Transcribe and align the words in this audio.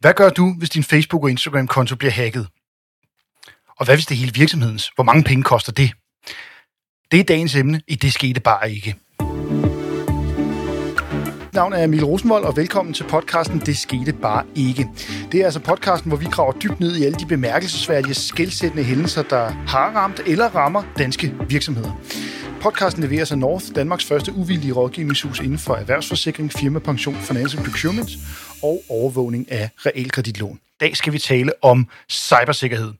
Hvad 0.00 0.14
gør 0.14 0.28
du, 0.28 0.54
hvis 0.58 0.70
din 0.70 0.82
Facebook- 0.82 1.22
og 1.22 1.30
Instagram-konto 1.30 1.96
bliver 1.96 2.12
hacket? 2.12 2.46
Og 3.78 3.84
hvad 3.84 3.96
hvis 3.96 4.06
det 4.06 4.14
er 4.14 4.18
hele 4.18 4.32
virksomhedens? 4.34 4.90
Hvor 4.94 5.04
mange 5.04 5.24
penge 5.24 5.42
koster 5.42 5.72
det? 5.72 5.90
Det 7.10 7.20
er 7.20 7.24
dagens 7.24 7.54
emne 7.54 7.80
i 7.88 7.94
Det 7.94 8.12
skete 8.12 8.40
bare 8.40 8.72
ikke. 8.72 8.96
Mit 11.44 11.54
navn 11.54 11.72
er 11.72 11.84
Emil 11.84 12.04
Rosenvold, 12.04 12.44
og 12.44 12.56
velkommen 12.56 12.94
til 12.94 13.04
podcasten 13.04 13.58
Det 13.58 13.76
skete 13.76 14.12
bare 14.12 14.44
ikke. 14.54 14.88
Det 15.32 15.40
er 15.40 15.44
altså 15.44 15.60
podcasten, 15.60 16.10
hvor 16.10 16.18
vi 16.18 16.26
graver 16.26 16.52
dybt 16.52 16.80
ned 16.80 16.96
i 16.96 17.04
alle 17.04 17.18
de 17.18 17.26
bemærkelsesværdige, 17.26 18.14
skældsættende 18.14 18.84
hændelser, 18.84 19.22
der 19.22 19.48
har 19.48 19.90
ramt 19.90 20.20
eller 20.26 20.46
rammer 20.48 20.82
danske 20.98 21.34
virksomheder. 21.48 21.92
Podcasten 22.60 23.02
leveres 23.02 23.32
af 23.32 23.38
North, 23.38 23.64
Danmarks 23.74 24.04
første 24.04 24.32
uvildige 24.32 24.72
rådgivningshus 24.72 25.40
inden 25.40 25.58
for 25.58 25.74
erhvervsforsikring, 25.74 26.52
firmapension, 26.52 27.14
financial 27.14 27.64
procurement 27.64 28.10
og 28.62 28.82
overvågning 28.88 29.52
af 29.52 29.70
realkreditlån. 29.86 30.56
I 30.56 30.78
dag 30.80 30.96
skal 30.96 31.12
vi 31.12 31.18
tale 31.18 31.52
om 31.62 31.88
cybersikkerhed. 32.10 32.92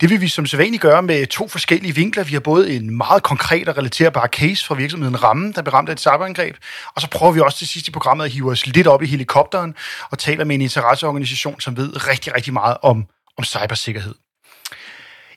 Det 0.00 0.10
vil 0.10 0.20
vi 0.20 0.28
som 0.28 0.46
sædvanligt 0.46 0.82
gøre 0.82 1.02
med 1.02 1.26
to 1.26 1.48
forskellige 1.48 1.94
vinkler. 1.94 2.24
Vi 2.24 2.32
har 2.32 2.40
både 2.40 2.76
en 2.76 2.96
meget 2.96 3.22
konkret 3.22 3.68
og 3.68 3.76
relaterbar 3.76 4.26
case 4.26 4.66
fra 4.66 4.74
virksomheden 4.74 5.22
Ramme, 5.22 5.52
der 5.52 5.62
blev 5.62 5.72
ramt 5.72 5.88
af 5.88 5.92
et 5.92 6.00
cyberangreb, 6.00 6.56
og 6.94 7.00
så 7.02 7.10
prøver 7.10 7.32
vi 7.32 7.40
også 7.40 7.58
til 7.58 7.68
sidst 7.68 7.88
i 7.88 7.90
programmet 7.90 8.24
at 8.24 8.30
hive 8.30 8.50
os 8.50 8.66
lidt 8.66 8.86
op 8.86 9.02
i 9.02 9.06
helikopteren 9.06 9.74
og 10.10 10.18
taler 10.18 10.44
med 10.44 10.54
en 10.54 10.62
interesseorganisation, 10.62 11.60
som 11.60 11.76
ved 11.76 12.08
rigtig, 12.08 12.34
rigtig 12.34 12.52
meget 12.52 12.76
om, 12.82 13.06
om 13.38 13.44
cybersikkerhed. 13.44 14.14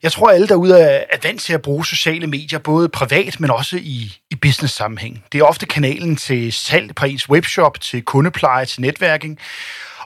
Jeg 0.03 0.12
tror, 0.12 0.30
alle 0.30 0.48
derude 0.48 0.80
er 0.80 1.17
vant 1.23 1.41
til 1.41 1.53
at 1.53 1.62
bruge 1.62 1.85
sociale 1.85 2.27
medier, 2.27 2.59
både 2.59 2.90
privat, 2.90 3.40
men 3.40 3.52
også 3.52 3.77
i, 3.77 4.17
i 4.30 4.35
business-sammenhæng. 4.35 5.23
Det 5.31 5.40
er 5.40 5.44
ofte 5.44 5.66
kanalen 5.66 6.16
til 6.16 6.53
salg 6.53 6.95
på 6.95 7.05
ens 7.05 7.30
webshop, 7.30 7.81
til 7.81 8.02
kundepleje, 8.02 8.66
til 8.66 8.81
netværking. 8.81 9.40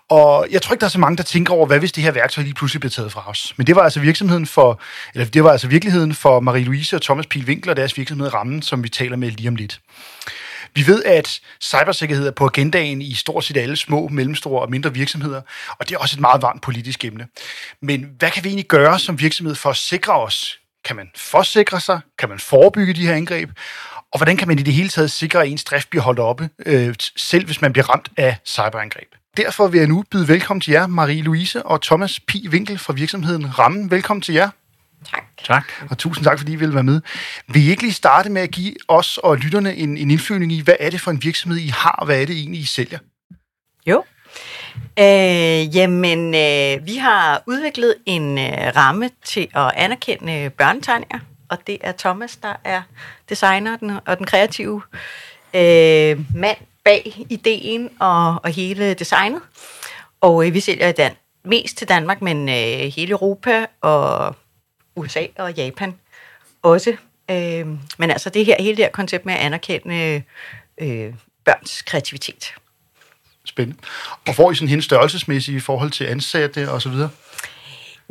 Og 0.10 0.48
jeg 0.52 0.62
tror 0.62 0.74
ikke, 0.74 0.82
der 0.82 0.88
er 0.88 0.92
så 0.92 1.00
mange, 1.00 1.18
der 1.18 1.24
tænker 1.24 1.54
over, 1.54 1.66
hvad 1.66 1.80
hvis 1.80 1.92
det 1.92 2.04
her 2.04 2.12
værktøj 2.12 2.44
lige 2.44 2.54
pludselig 2.54 2.80
bliver 2.80 2.92
taget 2.92 3.12
fra 3.12 3.30
os. 3.30 3.54
Men 3.58 3.68
det 3.68 3.76
var 3.76 3.82
altså 3.82 4.00
virksomheden 4.00 4.46
for, 4.46 4.82
eller 5.14 5.26
det 5.26 5.44
var 5.44 5.52
altså 5.52 5.68
virkeligheden 5.68 6.14
for 6.14 6.40
Marie-Louise 6.40 6.96
og 6.96 7.02
Thomas 7.02 7.28
Pihl 7.28 7.46
Winkler 7.46 7.74
og 7.74 7.78
deres 7.78 7.98
virksomhed 7.98 8.34
Rammen, 8.34 8.62
som 8.62 8.84
vi 8.84 8.90
taler 8.90 9.18
med 9.18 9.32
lige 9.32 9.50
om 9.50 9.56
lidt. 9.56 9.80
Vi 10.76 10.88
ved, 10.88 11.04
at 11.04 11.42
cybersikkerhed 11.62 12.28
er 12.28 12.32
på 12.32 12.46
agendaen 12.46 13.02
i 13.02 13.14
stort 13.14 13.44
set 13.44 13.58
alle 13.58 13.76
små, 13.76 14.08
mellemstore 14.08 14.62
og 14.62 14.72
mindre 14.72 14.94
virksomheder, 14.94 15.42
og 15.80 15.90
det 15.90 15.96
er 15.96 16.00
også 16.00 16.16
et 16.16 16.22
meget 16.22 16.42
varmt 16.42 16.62
politisk 16.62 17.06
emne. 17.06 17.28
Men 17.82 18.10
hvad 18.18 18.32
kan 18.32 18.44
vi 18.44 18.50
egentlig 18.50 18.68
gøre 18.68 19.00
som 19.00 19.20
virksomhed 19.20 19.56
for 19.56 19.70
at 19.70 19.78
sikre 19.78 20.14
os? 20.14 20.60
Kan 20.86 20.96
man 20.96 21.10
forsikre 21.16 21.80
sig? 21.80 22.00
Kan 22.20 22.30
man 22.30 22.40
forebygge 22.40 22.94
de 22.94 23.08
her 23.08 23.14
angreb? 23.14 23.50
Og 24.14 24.20
hvordan 24.20 24.38
kan 24.38 24.48
man 24.48 24.60
i 24.60 24.62
det 24.62 24.74
hele 24.74 24.90
taget 24.90 25.12
sikre, 25.12 25.42
at 25.42 25.48
ens 25.48 25.64
drift 25.64 25.90
bliver 25.90 26.04
holdt 26.04 26.20
oppe, 26.20 26.50
øh, 26.66 26.96
selv 27.16 27.46
hvis 27.46 27.62
man 27.62 27.74
bliver 27.74 27.90
ramt 27.90 28.10
af 28.18 28.38
cyberangreb? 28.46 29.08
Derfor 29.38 29.68
vil 29.68 29.78
jeg 29.78 29.88
nu 29.88 30.04
byde 30.12 30.28
velkommen 30.28 30.62
til 30.62 30.72
jer, 30.72 30.88
Marie-Louise 30.88 31.62
og 31.62 31.82
Thomas 31.82 32.20
Pi 32.20 32.48
Winkel 32.50 32.80
fra 32.80 32.94
virksomheden 32.94 33.60
Rammen. 33.60 33.92
Velkommen 33.92 34.22
til 34.22 34.34
jer. 34.34 34.50
Tak. 35.12 35.24
Tak. 35.46 35.72
Og 35.90 35.98
tusind 35.98 36.26
tak, 36.26 36.38
fordi 36.40 36.52
I 36.52 36.56
vil 36.56 36.74
være 36.74 36.84
med. 36.84 37.02
Vil 37.48 37.68
I 37.68 37.70
ikke 37.70 37.82
lige 37.82 37.94
starte 37.94 38.30
med 38.30 38.42
at 38.42 38.52
give 38.52 38.74
os 38.88 39.18
og 39.18 39.38
lytterne 39.38 39.76
en, 39.76 39.98
en 39.98 40.12
indflyvning 40.12 40.52
i, 40.52 40.62
hvad 40.62 40.76
er 40.80 40.90
det 40.90 41.02
for 41.02 41.12
en 41.12 41.24
virksomhed, 41.24 41.60
I 41.60 41.68
har, 41.68 41.92
og 41.92 42.06
hvad 42.06 42.22
er 42.22 42.26
det 42.26 42.36
egentlig, 42.36 42.62
I 42.62 42.66
sælger? 42.66 43.00
Jo. 43.88 44.04
Øh, 45.00 45.76
jamen, 45.76 46.36
øh, 46.36 46.88
vi 46.88 46.96
har 46.96 47.44
udviklet 47.48 47.96
en 48.06 48.38
øh, 48.38 48.72
ramme 48.76 49.10
til 49.26 49.48
at 49.56 49.72
anerkende 49.76 50.50
børnetegninger, 50.50 51.20
og 51.50 51.58
det 51.68 51.78
er 51.82 51.92
Thomas, 51.92 52.36
der 52.36 52.54
er 52.64 52.82
designer 53.30 53.78
den, 53.78 54.00
og 54.06 54.18
den 54.18 54.26
kreative 54.26 54.82
øh, 55.54 56.20
mand 56.36 56.58
bag 56.86 57.26
ideen 57.30 57.90
og, 58.00 58.40
og 58.44 58.50
hele 58.50 58.94
designet. 58.94 59.42
Og 60.22 60.48
øh, 60.48 60.54
vi 60.54 60.60
sælger 60.60 60.88
i 60.88 60.92
Dan- 60.92 61.16
mest 61.46 61.78
til 61.78 61.90
Danmark, 61.90 62.22
men 62.22 62.50
øh, 62.50 62.92
hele 62.96 63.12
Europa 63.12 63.66
og 63.82 64.36
USA 64.96 65.26
og 65.38 65.54
Japan 65.54 65.96
også. 66.62 66.96
Øh, 67.32 67.68
men 67.98 68.12
altså 68.12 68.30
det 68.30 68.46
her, 68.46 68.56
hele 68.60 68.78
det 68.78 68.86
her 68.86 68.92
koncept 68.92 69.26
med 69.26 69.34
at 69.34 69.40
anerkende 69.40 70.24
øh, 70.78 71.14
børns 71.46 71.82
kreativitet. 71.82 72.54
Spændende. 73.46 73.80
Og 74.28 74.36
får 74.36 74.52
I 74.52 74.56
sådan 74.56 74.68
helt 74.68 74.84
størrelsesmæssigt 74.84 75.58
i 75.58 75.60
forhold 75.60 75.92
til 75.92 76.04
ansatte 76.04 76.72
og 76.72 76.82
så 76.82 76.90
videre? 76.90 77.10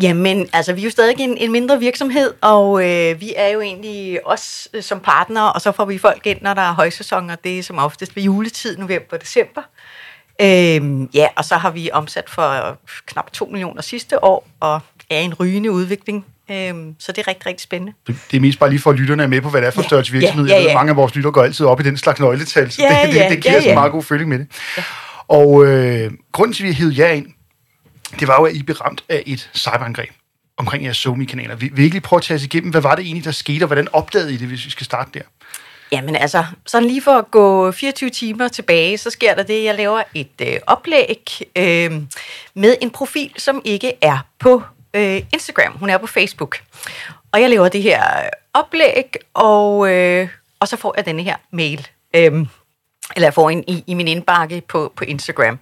Jamen, 0.03 0.49
altså, 0.53 0.73
vi 0.73 0.81
er 0.81 0.85
jo 0.85 0.91
stadig 0.91 1.21
en, 1.21 1.39
en 1.39 1.53
mindre 1.53 1.79
virksomhed, 1.79 2.35
og 2.41 2.89
øh, 2.89 3.21
vi 3.21 3.33
er 3.37 3.49
jo 3.49 3.61
egentlig 3.61 4.27
også 4.27 4.69
øh, 4.75 4.83
som 4.83 5.01
partnere, 5.01 5.53
og 5.53 5.61
så 5.61 5.73
får 5.73 5.85
vi 5.85 5.99
folk 5.99 6.27
ind, 6.27 6.39
når 6.41 6.55
der 6.55 6.63
er 6.63 6.73
højsæson, 6.73 7.31
og 7.31 7.45
det 7.45 7.59
er 7.59 7.63
som 7.63 7.79
oftest 7.79 8.17
ved 8.17 8.23
juletid, 8.23 8.77
november 8.77 9.17
og 9.17 9.21
december. 9.21 9.63
Øhm, 10.41 11.11
ja, 11.15 11.29
og 11.37 11.45
så 11.45 11.57
har 11.57 11.71
vi 11.71 11.91
omsat 11.93 12.31
for 12.31 12.79
knap 13.07 13.33
2 13.33 13.45
millioner 13.45 13.83
sidste 13.83 14.25
år, 14.25 14.49
og 14.61 14.81
er 15.11 15.21
en 15.21 15.35
rygende 15.35 15.71
udvikling. 15.71 16.27
Øhm, 16.53 16.95
så 16.99 17.13
det 17.13 17.19
er 17.23 17.29
rigtig, 17.29 17.47
rigtig 17.47 17.63
spændende. 17.63 17.93
Det, 18.07 18.17
det 18.31 18.37
er 18.37 18.41
mest 18.41 18.59
bare 18.59 18.71
lige 18.71 18.81
for, 18.81 18.91
at 18.91 18.97
lytterne 18.97 19.23
er 19.23 19.27
med 19.27 19.41
på, 19.41 19.49
hvad 19.51 19.61
det 19.61 19.67
er 19.67 19.71
for 19.71 19.83
Ja, 19.83 19.87
størrelse 19.89 20.13
virksomhed. 20.13 20.47
ja, 20.47 20.51
ja, 20.53 20.57
Jeg 20.57 20.63
ved, 20.65 20.71
ja. 20.71 20.75
mange 20.77 20.91
af 20.91 20.97
vores 20.97 21.15
lyttere 21.15 21.33
går 21.33 21.43
altid 21.43 21.67
op 21.67 21.81
i 21.81 21.83
den 21.83 21.97
slags 21.97 22.21
nøgletal, 22.21 22.71
så 22.71 22.83
Ja, 22.83 23.03
det, 23.07 23.15
det, 23.15 23.21
ja, 23.21 23.29
det 23.29 23.43
giver 23.43 23.55
ja, 23.55 23.63
ja. 23.69 23.75
meget 23.75 23.93
god 23.93 24.03
føling 24.03 24.29
med 24.29 24.39
det. 24.39 24.47
Og 25.29 25.67
øh, 25.67 26.11
grunden 26.33 26.55
til, 26.55 26.63
at 26.65 26.69
vi 26.69 26.75
hævde 26.75 26.95
jer 27.01 27.13
ind, 27.13 27.27
det 28.21 28.29
var 28.29 28.37
jo, 28.41 28.45
at 28.45 28.55
I 28.55 28.63
blev 28.63 28.77
ramt 28.77 29.05
af 29.09 29.23
et 29.27 29.51
cyberangreb 29.55 30.11
omkring 30.57 30.85
jeres 30.85 30.97
SoMe-kanaler. 30.97 31.55
Vi 31.57 31.69
lige 31.89 32.01
prøve 32.01 32.19
at 32.19 32.23
tage 32.25 32.37
os 32.37 32.45
igennem, 32.45 32.71
hvad 32.71 32.81
var 32.81 32.95
det 32.95 33.05
egentlig, 33.05 33.25
der 33.25 33.31
skete, 33.31 33.63
og 33.65 33.67
hvordan 33.67 33.89
opdagede 33.93 34.35
I 34.35 34.37
det, 34.37 34.49
hvis 34.49 34.65
vi 34.65 34.71
skal 34.71 34.85
starte 34.85 35.11
der? 35.15 35.21
Jamen 35.93 36.17
altså, 36.17 36.45
sådan 36.67 36.89
lige 36.89 37.03
for 37.03 37.11
at 37.19 37.31
gå 37.31 37.71
24 37.73 38.11
timer 38.11 38.49
tilbage, 38.49 38.99
så 38.99 39.11
sker 39.11 39.35
der 39.35 39.43
det, 39.43 39.65
jeg 39.65 39.75
laver 39.75 40.03
et 40.15 40.29
øh, 40.43 40.57
oplæg 40.67 41.41
øh, 41.57 41.93
med 42.55 42.77
en 42.83 42.91
profil, 42.91 43.31
som 43.37 43.63
ikke 43.65 43.93
er 44.03 44.19
på 44.39 44.63
øh, 44.95 45.23
Instagram. 45.33 45.73
Hun 45.79 45.91
er 45.91 45.99
på 45.99 46.07
Facebook. 46.07 46.63
Og 47.33 47.41
jeg 47.41 47.51
laver 47.51 47.69
det 47.69 47.83
her 47.83 48.03
oplæg, 48.55 49.17
og, 49.35 49.93
øh, 49.93 50.29
og 50.61 50.69
så 50.69 50.77
får 50.77 50.95
jeg 50.97 51.07
denne 51.07 51.23
her 51.23 51.37
mail. 51.51 51.89
Øh, 52.15 52.47
eller 53.17 53.27
jeg 53.27 53.35
får 53.35 53.51
en 53.51 53.65
i, 53.67 53.85
i 53.87 53.95
min 53.95 54.09
indbakke 54.09 54.63
på, 54.69 54.93
på 54.97 55.05
Instagram. 55.05 55.59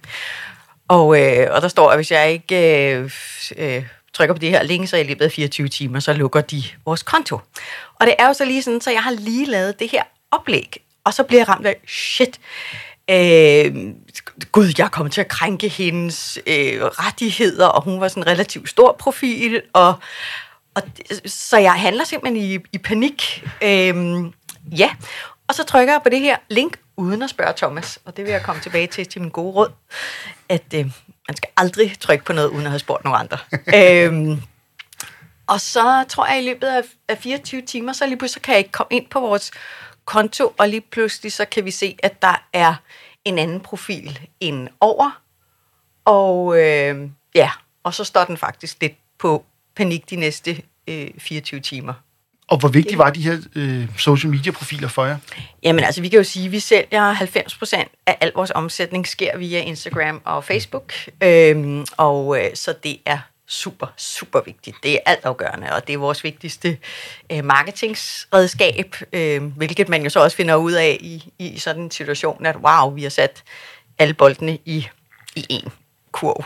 Og, 0.87 1.21
øh, 1.21 1.47
og 1.51 1.61
der 1.61 1.67
står, 1.67 1.89
at 1.89 1.97
hvis 1.97 2.11
jeg 2.11 2.31
ikke 2.31 2.93
øh, 2.95 3.11
øh, 3.57 3.85
trykker 4.13 4.33
på 4.33 4.39
det 4.39 4.49
her 4.49 4.63
link, 4.63 4.87
så 4.87 4.97
i 4.97 5.03
løbet 5.03 5.25
af 5.25 5.31
24 5.31 5.67
timer, 5.67 5.99
så 5.99 6.13
lukker 6.13 6.41
de 6.41 6.63
vores 6.85 7.03
konto. 7.03 7.39
Og 7.95 8.07
det 8.07 8.15
er 8.19 8.27
jo 8.27 8.33
så 8.33 8.45
lige 8.45 8.63
sådan, 8.63 8.81
så 8.81 8.91
jeg 8.91 9.03
har 9.03 9.11
lige 9.11 9.45
lavet 9.45 9.79
det 9.79 9.91
her 9.91 10.03
oplæg, 10.31 10.77
og 11.03 11.13
så 11.13 11.23
bliver 11.23 11.39
jeg 11.39 11.49
ramt 11.49 11.65
af, 11.65 11.75
shit, 11.87 12.39
øh, 13.09 13.93
gud, 14.51 14.73
jeg 14.77 14.91
kommer 14.91 15.09
til 15.09 15.21
at 15.21 15.27
krænke 15.27 15.67
hendes 15.69 16.39
øh, 16.47 16.83
rettigheder, 16.83 17.67
og 17.67 17.83
hun 17.83 18.01
var 18.01 18.07
sådan 18.07 18.23
en 18.23 18.27
relativt 18.27 18.69
stor 18.69 18.95
profil, 18.99 19.61
og, 19.73 19.93
og 20.75 20.81
så 21.25 21.57
jeg 21.57 21.73
handler 21.73 22.03
simpelthen 22.03 22.43
i, 22.43 22.57
i 22.73 22.77
panik. 22.77 23.47
Øh, 23.61 23.95
ja, 24.77 24.89
og 25.47 25.55
så 25.55 25.63
trykker 25.63 25.93
jeg 25.93 26.01
på 26.03 26.09
det 26.09 26.19
her 26.19 26.37
link, 26.49 26.79
uden 26.97 27.21
at 27.21 27.29
spørge 27.29 27.53
Thomas, 27.57 27.99
og 28.05 28.17
det 28.17 28.25
vil 28.25 28.31
jeg 28.31 28.43
komme 28.43 28.61
tilbage 28.61 28.87
til 28.87 29.05
til 29.05 29.21
min 29.21 29.29
gode 29.29 29.53
råd, 29.53 29.71
at 30.49 30.65
øh, 30.75 30.85
man 31.27 31.37
skal 31.37 31.49
aldrig 31.57 31.99
trykke 31.99 32.25
på 32.25 32.33
noget, 32.33 32.49
uden 32.49 32.65
at 32.65 32.71
have 32.71 32.79
spurgt 32.79 33.03
nogen 33.03 33.19
andre. 33.19 33.37
øh, 33.77 34.37
og 35.47 35.61
så 35.61 36.03
tror 36.09 36.25
jeg, 36.25 36.35
at 36.35 36.43
i 36.43 36.45
løbet 36.45 36.67
af, 36.67 36.81
af 37.07 37.17
24 37.17 37.61
timer, 37.61 37.93
så 37.93 38.05
lige 38.05 38.17
pludselig 38.17 38.33
så 38.33 38.45
kan 38.45 38.51
jeg 38.51 38.59
ikke 38.59 38.71
komme 38.71 38.95
ind 38.95 39.07
på 39.09 39.19
vores 39.19 39.51
konto, 40.05 40.53
og 40.57 40.69
lige 40.69 40.81
pludselig 40.81 41.31
så 41.31 41.45
kan 41.45 41.65
vi 41.65 41.71
se, 41.71 41.97
at 42.03 42.21
der 42.21 42.47
er 42.53 42.75
en 43.25 43.37
anden 43.37 43.59
profil 43.59 44.19
ind 44.39 44.67
over. 44.79 45.21
Og 46.05 46.59
øh, 46.59 47.09
ja, 47.35 47.51
og 47.83 47.93
så 47.93 48.03
står 48.03 48.25
den 48.25 48.37
faktisk 48.37 48.77
lidt 48.81 48.93
på 49.19 49.45
panik 49.75 50.09
de 50.09 50.15
næste 50.15 50.61
øh, 50.87 51.07
24 51.17 51.59
timer. 51.59 51.93
Og 52.47 52.57
hvor 52.57 52.69
vigtige 52.69 52.97
var 52.97 53.09
de 53.09 53.21
her 53.21 53.37
øh, 53.55 53.97
social 53.97 54.31
media-profiler 54.31 54.87
for 54.87 55.05
jer? 55.05 55.17
Jamen 55.63 55.83
altså, 55.83 56.01
vi 56.01 56.09
kan 56.09 56.17
jo 56.17 56.23
sige, 56.23 56.45
at 56.45 56.51
vi 56.51 56.59
sælger 56.59 57.13
90% 57.15 57.75
af 58.07 58.17
al 58.21 58.31
vores 58.35 58.51
omsætning 58.55 59.07
sker 59.07 59.37
via 59.37 59.59
Instagram 59.59 60.21
og 60.25 60.43
Facebook. 60.43 60.93
Øhm, 61.23 61.85
og 61.97 62.39
øh, 62.39 62.55
så 62.55 62.73
det 62.83 62.97
er 63.05 63.17
super, 63.51 63.87
super 63.97 64.41
vigtigt. 64.45 64.77
Det 64.83 64.93
er 64.93 64.97
altafgørende, 65.05 65.71
og 65.71 65.87
det 65.87 65.93
er 65.93 65.97
vores 65.97 66.23
vigtigste 66.23 66.77
øh, 67.31 67.45
marketingsredskab, 67.45 68.95
øh, 69.13 69.43
hvilket 69.43 69.89
man 69.89 70.03
jo 70.03 70.09
så 70.09 70.19
også 70.19 70.37
finder 70.37 70.55
ud 70.55 70.71
af 70.71 70.97
i, 71.01 71.33
i 71.39 71.59
sådan 71.59 71.81
en 71.81 71.91
situation, 71.91 72.45
at 72.45 72.55
wow, 72.55 72.93
vi 72.93 73.03
har 73.03 73.09
sat 73.09 73.43
alle 73.99 74.13
boldene 74.13 74.57
i, 74.65 74.87
i 75.35 75.45
én 75.51 75.69
kurv. 76.11 76.45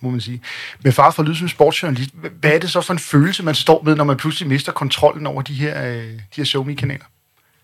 må 0.00 0.10
man 0.10 0.20
sige. 0.20 0.42
Med 0.84 0.92
far 0.92 1.10
for 1.10 1.22
at 1.22 1.28
lyde 1.28 1.38
som 1.38 1.48
sportsjournalist, 1.48 2.10
hvad 2.14 2.50
er 2.50 2.58
det 2.58 2.70
så 2.70 2.80
for 2.80 2.92
en 2.92 2.98
følelse, 2.98 3.42
man 3.42 3.54
står 3.54 3.82
med, 3.82 3.94
når 3.94 4.04
man 4.04 4.16
pludselig 4.16 4.48
mister 4.48 4.72
kontrollen 4.72 5.26
over 5.26 5.42
de 5.42 5.54
her, 5.54 5.86
øh, 5.86 6.04
de 6.04 6.20
her 6.36 6.44
SoMe-kanaler? 6.44 7.04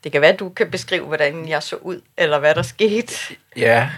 Det 0.05 0.12
kan 0.12 0.20
være, 0.20 0.32
at 0.32 0.40
du 0.40 0.49
kan 0.49 0.70
beskrive, 0.70 1.06
hvordan 1.06 1.49
jeg 1.49 1.62
så 1.62 1.76
ud, 1.76 2.00
eller 2.17 2.38
hvad 2.38 2.55
der 2.55 2.62
skete. 2.62 3.14
Ja, 3.56 3.90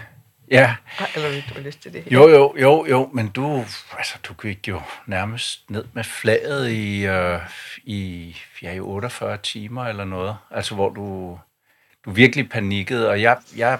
ja. 0.51 0.75
Eller 1.15 1.29
hvis 1.29 1.43
du 1.55 1.59
lyst 1.59 1.81
til 1.81 1.93
det. 1.93 2.03
Jo, 2.11 2.29
jo, 2.29 2.55
jo, 2.57 2.85
jo, 2.89 3.09
men 3.13 3.27
du, 3.27 3.65
altså, 3.97 4.15
du 4.23 4.33
gik 4.33 4.67
jo 4.67 4.81
nærmest 5.05 5.69
ned 5.69 5.85
med 5.93 6.03
flaget 6.03 6.69
i, 6.69 7.05
øh, 7.05 7.39
i, 7.83 8.35
ja, 8.61 8.73
i 8.73 8.79
48 8.79 9.37
timer 9.37 9.85
eller 9.85 10.05
noget. 10.05 10.37
Altså, 10.51 10.75
hvor 10.75 10.89
du, 10.89 11.39
du 12.05 12.11
virkelig 12.11 12.49
panikkede, 12.49 13.09
og 13.09 13.21
jeg, 13.21 13.37
jeg, 13.57 13.79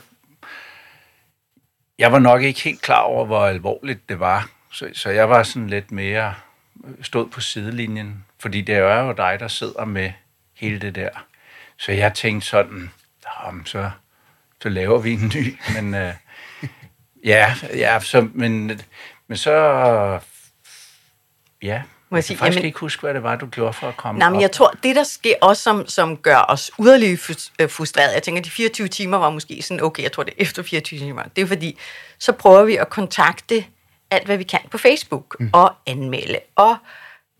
jeg 1.99 2.11
var 2.11 2.19
nok 2.19 2.41
ikke 2.41 2.61
helt 2.61 2.81
klar 2.81 3.01
over, 3.01 3.25
hvor 3.25 3.45
alvorligt 3.45 4.09
det 4.09 4.19
var. 4.19 4.49
Så, 4.71 4.89
så 4.93 5.09
jeg 5.09 5.29
var 5.29 5.43
sådan 5.43 5.69
lidt 5.69 5.91
mere 5.91 6.33
stod 7.01 7.29
på 7.29 7.41
sidelinjen, 7.41 8.25
fordi 8.39 8.61
det 8.61 8.75
er 8.75 9.03
jo 9.03 9.11
dig, 9.11 9.37
der 9.39 9.47
sidder 9.47 9.85
med 9.85 10.11
hele 10.53 10.79
det 10.79 10.95
der. 10.95 11.09
Så 11.77 11.91
jeg 11.91 12.13
tænkte 12.13 12.47
sådan, 12.47 12.91
så, 13.65 13.91
så 14.61 14.69
laver 14.69 14.99
vi 14.99 15.13
en 15.13 15.31
ny. 15.35 15.57
Men 15.75 15.95
øh, 15.95 16.13
ja, 17.25 17.55
ja 17.73 17.99
så, 17.99 18.27
men, 18.33 18.81
men 19.27 19.37
så, 19.37 19.51
ja, 21.61 21.81
må 22.09 22.17
jeg 22.17 22.23
sige, 22.23 22.33
jeg 22.33 22.37
kan 22.37 22.45
faktisk 22.45 22.57
jamen, 22.57 22.65
ikke 22.65 22.79
huske, 22.79 23.01
hvad 23.01 23.13
det 23.13 23.23
var, 23.23 23.35
du 23.35 23.45
gjorde 23.45 23.73
for 23.73 23.87
at 23.87 23.97
komme 23.97 24.19
nej, 24.19 24.29
men 24.29 24.41
jeg 24.41 24.51
tror, 24.51 24.73
det 24.83 24.95
der 24.95 25.03
sker 25.03 25.33
også, 25.41 25.63
som, 25.63 25.87
som 25.87 26.17
gør 26.17 26.45
os 26.47 26.71
yderligere 26.81 27.35
øh, 27.59 27.69
frustreret, 27.69 28.13
jeg 28.13 28.23
tænker, 28.23 28.41
de 28.41 28.49
24 28.49 28.87
timer 28.87 29.17
var 29.17 29.29
måske 29.29 29.61
sådan, 29.61 29.83
okay, 29.83 30.03
jeg 30.03 30.11
tror, 30.11 30.23
det 30.23 30.31
er 30.37 30.41
efter 30.41 30.63
24 30.63 30.99
timer. 30.99 31.23
Det 31.35 31.41
er 31.41 31.45
fordi, 31.47 31.79
så 32.19 32.31
prøver 32.31 32.63
vi 32.63 32.75
at 32.75 32.89
kontakte 32.89 33.65
alt, 34.11 34.25
hvad 34.25 34.37
vi 34.37 34.43
kan 34.43 34.59
på 34.71 34.77
Facebook, 34.77 35.35
mm. 35.39 35.49
og 35.53 35.73
anmelde, 35.87 36.39
og 36.55 36.75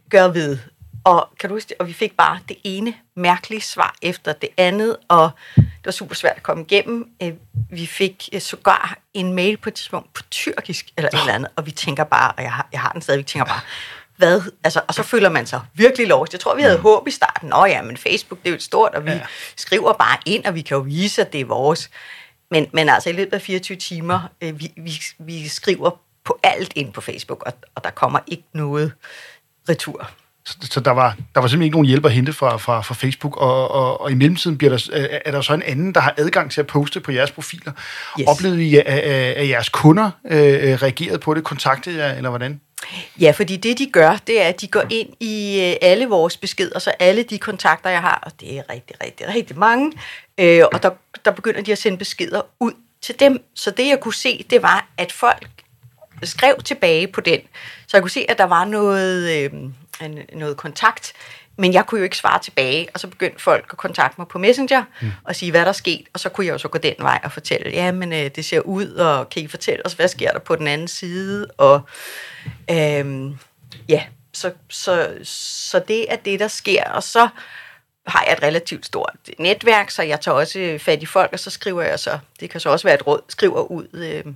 gøre 0.09 0.33
ved. 0.33 0.57
Og 1.03 1.29
kan 1.39 1.49
du 1.49 1.55
huske 1.55 1.69
det? 1.69 1.77
Og 1.79 1.87
vi 1.87 1.93
fik 1.93 2.17
bare 2.17 2.39
det 2.49 2.57
ene 2.63 2.93
mærkelige 3.15 3.61
svar 3.61 3.95
efter 4.01 4.33
det 4.33 4.49
andet, 4.57 4.97
og 5.07 5.29
det 5.85 5.89
var 5.89 5.91
super 5.91 6.15
svært 6.15 6.33
at 6.35 6.43
komme 6.43 6.63
igennem. 6.63 7.09
Øh, 7.23 7.33
vi 7.69 7.85
fik 7.85 8.29
øh, 8.33 8.41
sågar 8.41 8.97
en 9.13 9.33
mail 9.33 9.57
på 9.57 9.69
et 9.69 9.73
tidspunkt 9.73 10.13
på 10.13 10.21
tyrkisk, 10.31 10.89
eller 10.97 11.09
et 11.09 11.19
eller 11.19 11.33
andet, 11.33 11.51
og 11.55 11.65
vi 11.65 11.71
tænker 11.71 12.03
bare, 12.03 12.31
og 12.31 12.43
jeg 12.43 12.53
har, 12.53 12.67
jeg 12.71 12.81
har 12.81 12.91
den 12.91 13.01
stadig, 13.01 13.17
vi 13.17 13.23
tænker 13.23 13.45
bare, 13.45 13.61
hvad? 14.17 14.41
Altså, 14.63 14.81
og 14.87 14.93
så 14.93 15.03
føler 15.03 15.29
man 15.29 15.45
sig 15.45 15.61
virkelig 15.73 16.07
lost. 16.07 16.33
Jeg 16.33 16.39
tror, 16.39 16.55
vi 16.55 16.61
havde 16.61 16.77
mm. 16.77 16.83
håb 16.83 17.07
i 17.07 17.11
starten. 17.11 17.49
Nå 17.49 17.65
ja, 17.65 17.81
men 17.81 17.97
Facebook, 17.97 18.39
det 18.39 18.47
er 18.47 18.51
jo 18.51 18.55
et 18.55 18.63
stort, 18.63 18.95
og 18.95 19.05
vi 19.05 19.11
ja. 19.11 19.21
skriver 19.55 19.93
bare 19.93 20.17
ind, 20.25 20.45
og 20.45 20.55
vi 20.55 20.61
kan 20.61 20.77
jo 20.77 20.81
vise, 20.81 21.21
at 21.21 21.33
det 21.33 21.41
er 21.41 21.45
vores. 21.45 21.89
Men, 22.51 22.69
men 22.73 22.89
altså, 22.89 23.09
i 23.09 23.13
løbet 23.13 23.33
af 23.33 23.41
24 23.41 23.77
timer, 23.77 24.29
øh, 24.41 24.59
vi, 24.59 24.73
vi, 24.77 25.01
vi 25.19 25.47
skriver 25.47 25.91
på 26.23 26.39
alt 26.43 26.71
ind 26.75 26.93
på 26.93 27.01
Facebook, 27.01 27.43
og, 27.45 27.53
og 27.75 27.83
der 27.83 27.89
kommer 27.89 28.19
ikke 28.27 28.43
noget 28.53 28.93
retur. 29.69 30.11
Så, 30.47 30.57
så 30.62 30.80
der, 30.80 30.92
var, 30.92 31.15
der 31.36 31.42
var 31.42 31.47
simpelthen 31.47 31.62
ikke 31.62 31.75
nogen 31.75 31.88
hjælp 31.88 32.06
at 32.06 32.12
hente 32.12 32.33
fra, 32.33 32.57
fra, 32.57 32.81
fra 32.81 32.95
Facebook, 32.95 33.38
og, 33.38 33.71
og, 33.71 34.01
og 34.01 34.12
i 34.12 34.13
mellemtiden 34.13 34.57
bliver 34.57 34.77
der, 34.77 35.07
er 35.25 35.31
der 35.31 35.42
så 35.42 35.53
en 35.53 35.63
anden, 35.63 35.94
der 35.94 36.00
har 36.00 36.13
adgang 36.18 36.51
til 36.51 36.59
at 36.62 36.68
poste 36.68 37.00
på 37.00 37.12
jeres 37.12 37.31
profiler. 37.31 37.71
Yes. 38.19 38.27
Oplevede 38.27 38.63
I, 38.63 38.75
at, 38.75 38.86
at 38.86 39.50
jeres 39.50 39.69
kunder 39.69 40.12
øh, 40.25 40.74
reagerede 40.81 41.19
på 41.19 41.33
det, 41.33 41.44
kontaktede 41.44 42.06
jer, 42.06 42.13
eller 42.13 42.30
hvordan? 42.30 42.62
Ja, 43.19 43.31
fordi 43.31 43.57
det 43.57 43.77
de 43.80 43.89
gør, 43.94 44.18
det 44.27 44.42
er, 44.42 44.47
at 44.47 44.62
de 44.62 44.68
går 44.68 44.83
ind 44.89 45.09
i 45.19 45.59
øh, 45.69 45.89
alle 45.89 46.06
vores 46.06 46.38
beskeder, 46.38 46.80
så 46.80 46.89
alle 47.00 47.24
de 47.24 47.38
kontakter, 47.38 47.89
jeg 47.89 48.01
har, 48.01 48.19
og 48.25 48.31
det 48.39 48.57
er 48.57 48.62
rigtig, 48.69 48.95
rigtig, 49.03 49.27
rigtig 49.27 49.59
mange, 49.59 49.92
øh, 50.38 50.63
og 50.74 50.83
der, 50.83 50.89
der 51.25 51.31
begynder 51.31 51.62
de 51.62 51.71
at 51.71 51.77
sende 51.77 51.97
beskeder 51.97 52.42
ud 52.59 52.71
til 53.01 53.19
dem. 53.19 53.44
Så 53.56 53.71
det 53.71 53.88
jeg 53.88 54.00
kunne 54.00 54.13
se, 54.13 54.45
det 54.50 54.62
var, 54.62 54.88
at 54.97 55.12
folk 55.12 55.50
skrev 56.24 56.56
tilbage 56.63 57.07
på 57.07 57.21
den. 57.21 57.39
Så 57.88 57.97
jeg 57.97 58.01
kunne 58.01 58.12
se, 58.12 58.25
at 58.30 58.38
der 58.38 58.44
var 58.44 58.65
noget, 58.65 59.38
øh, 59.38 59.51
noget 60.33 60.57
kontakt, 60.57 61.13
men 61.57 61.74
jeg 61.74 61.86
kunne 61.86 62.00
jo 62.00 62.03
ikke 62.03 62.18
svare 62.18 62.39
tilbage, 62.39 62.88
og 62.94 63.00
så 63.00 63.07
begyndte 63.07 63.42
folk 63.42 63.65
at 63.71 63.77
kontakte 63.77 64.15
mig 64.21 64.27
på 64.27 64.39
Messenger 64.39 64.83
mm. 65.01 65.12
og 65.24 65.36
sige, 65.36 65.51
hvad 65.51 65.62
der 65.62 65.68
er 65.68 65.71
sket, 65.71 66.03
og 66.13 66.19
så 66.19 66.30
kunne 66.30 66.45
jeg 66.45 66.53
jo 66.53 66.57
så 66.57 66.68
gå 66.68 66.77
den 66.77 66.95
vej 67.00 67.19
og 67.24 67.31
fortælle, 67.31 67.71
ja, 67.71 67.92
men 67.92 68.13
øh, 68.13 68.31
det 68.36 68.45
ser 68.45 68.59
ud, 68.59 68.88
og 68.88 69.30
kan 69.30 69.42
I 69.44 69.47
fortælle 69.47 69.86
os, 69.86 69.94
hvad 69.94 70.07
sker 70.07 70.31
der 70.31 70.39
på 70.39 70.56
den 70.56 70.68
anden 70.68 70.88
side, 70.88 71.47
og 71.57 71.81
øh, 72.71 73.31
ja, 73.89 74.03
så, 74.33 74.51
så, 74.69 75.18
så 75.24 75.80
det 75.88 76.12
er 76.12 76.15
det, 76.15 76.39
der 76.39 76.47
sker, 76.47 76.83
og 76.83 77.03
så 77.03 77.30
har 78.07 78.24
jeg 78.24 78.33
et 78.33 78.44
relativt 78.44 78.86
stort 78.86 79.15
netværk, 79.39 79.89
så 79.89 80.03
jeg 80.03 80.21
tager 80.21 80.36
også 80.36 80.77
fat 80.81 81.03
i 81.03 81.06
folk, 81.06 81.33
og 81.33 81.39
så 81.39 81.50
skriver 81.50 81.81
jeg 81.81 82.00
så, 82.00 82.19
det 82.39 82.50
kan 82.50 82.59
så 82.59 82.69
også 82.69 82.88
være 82.88 82.95
et 82.95 83.07
råd, 83.07 83.21
skriver 83.30 83.62
ud, 83.71 83.88
øh, 83.94 84.33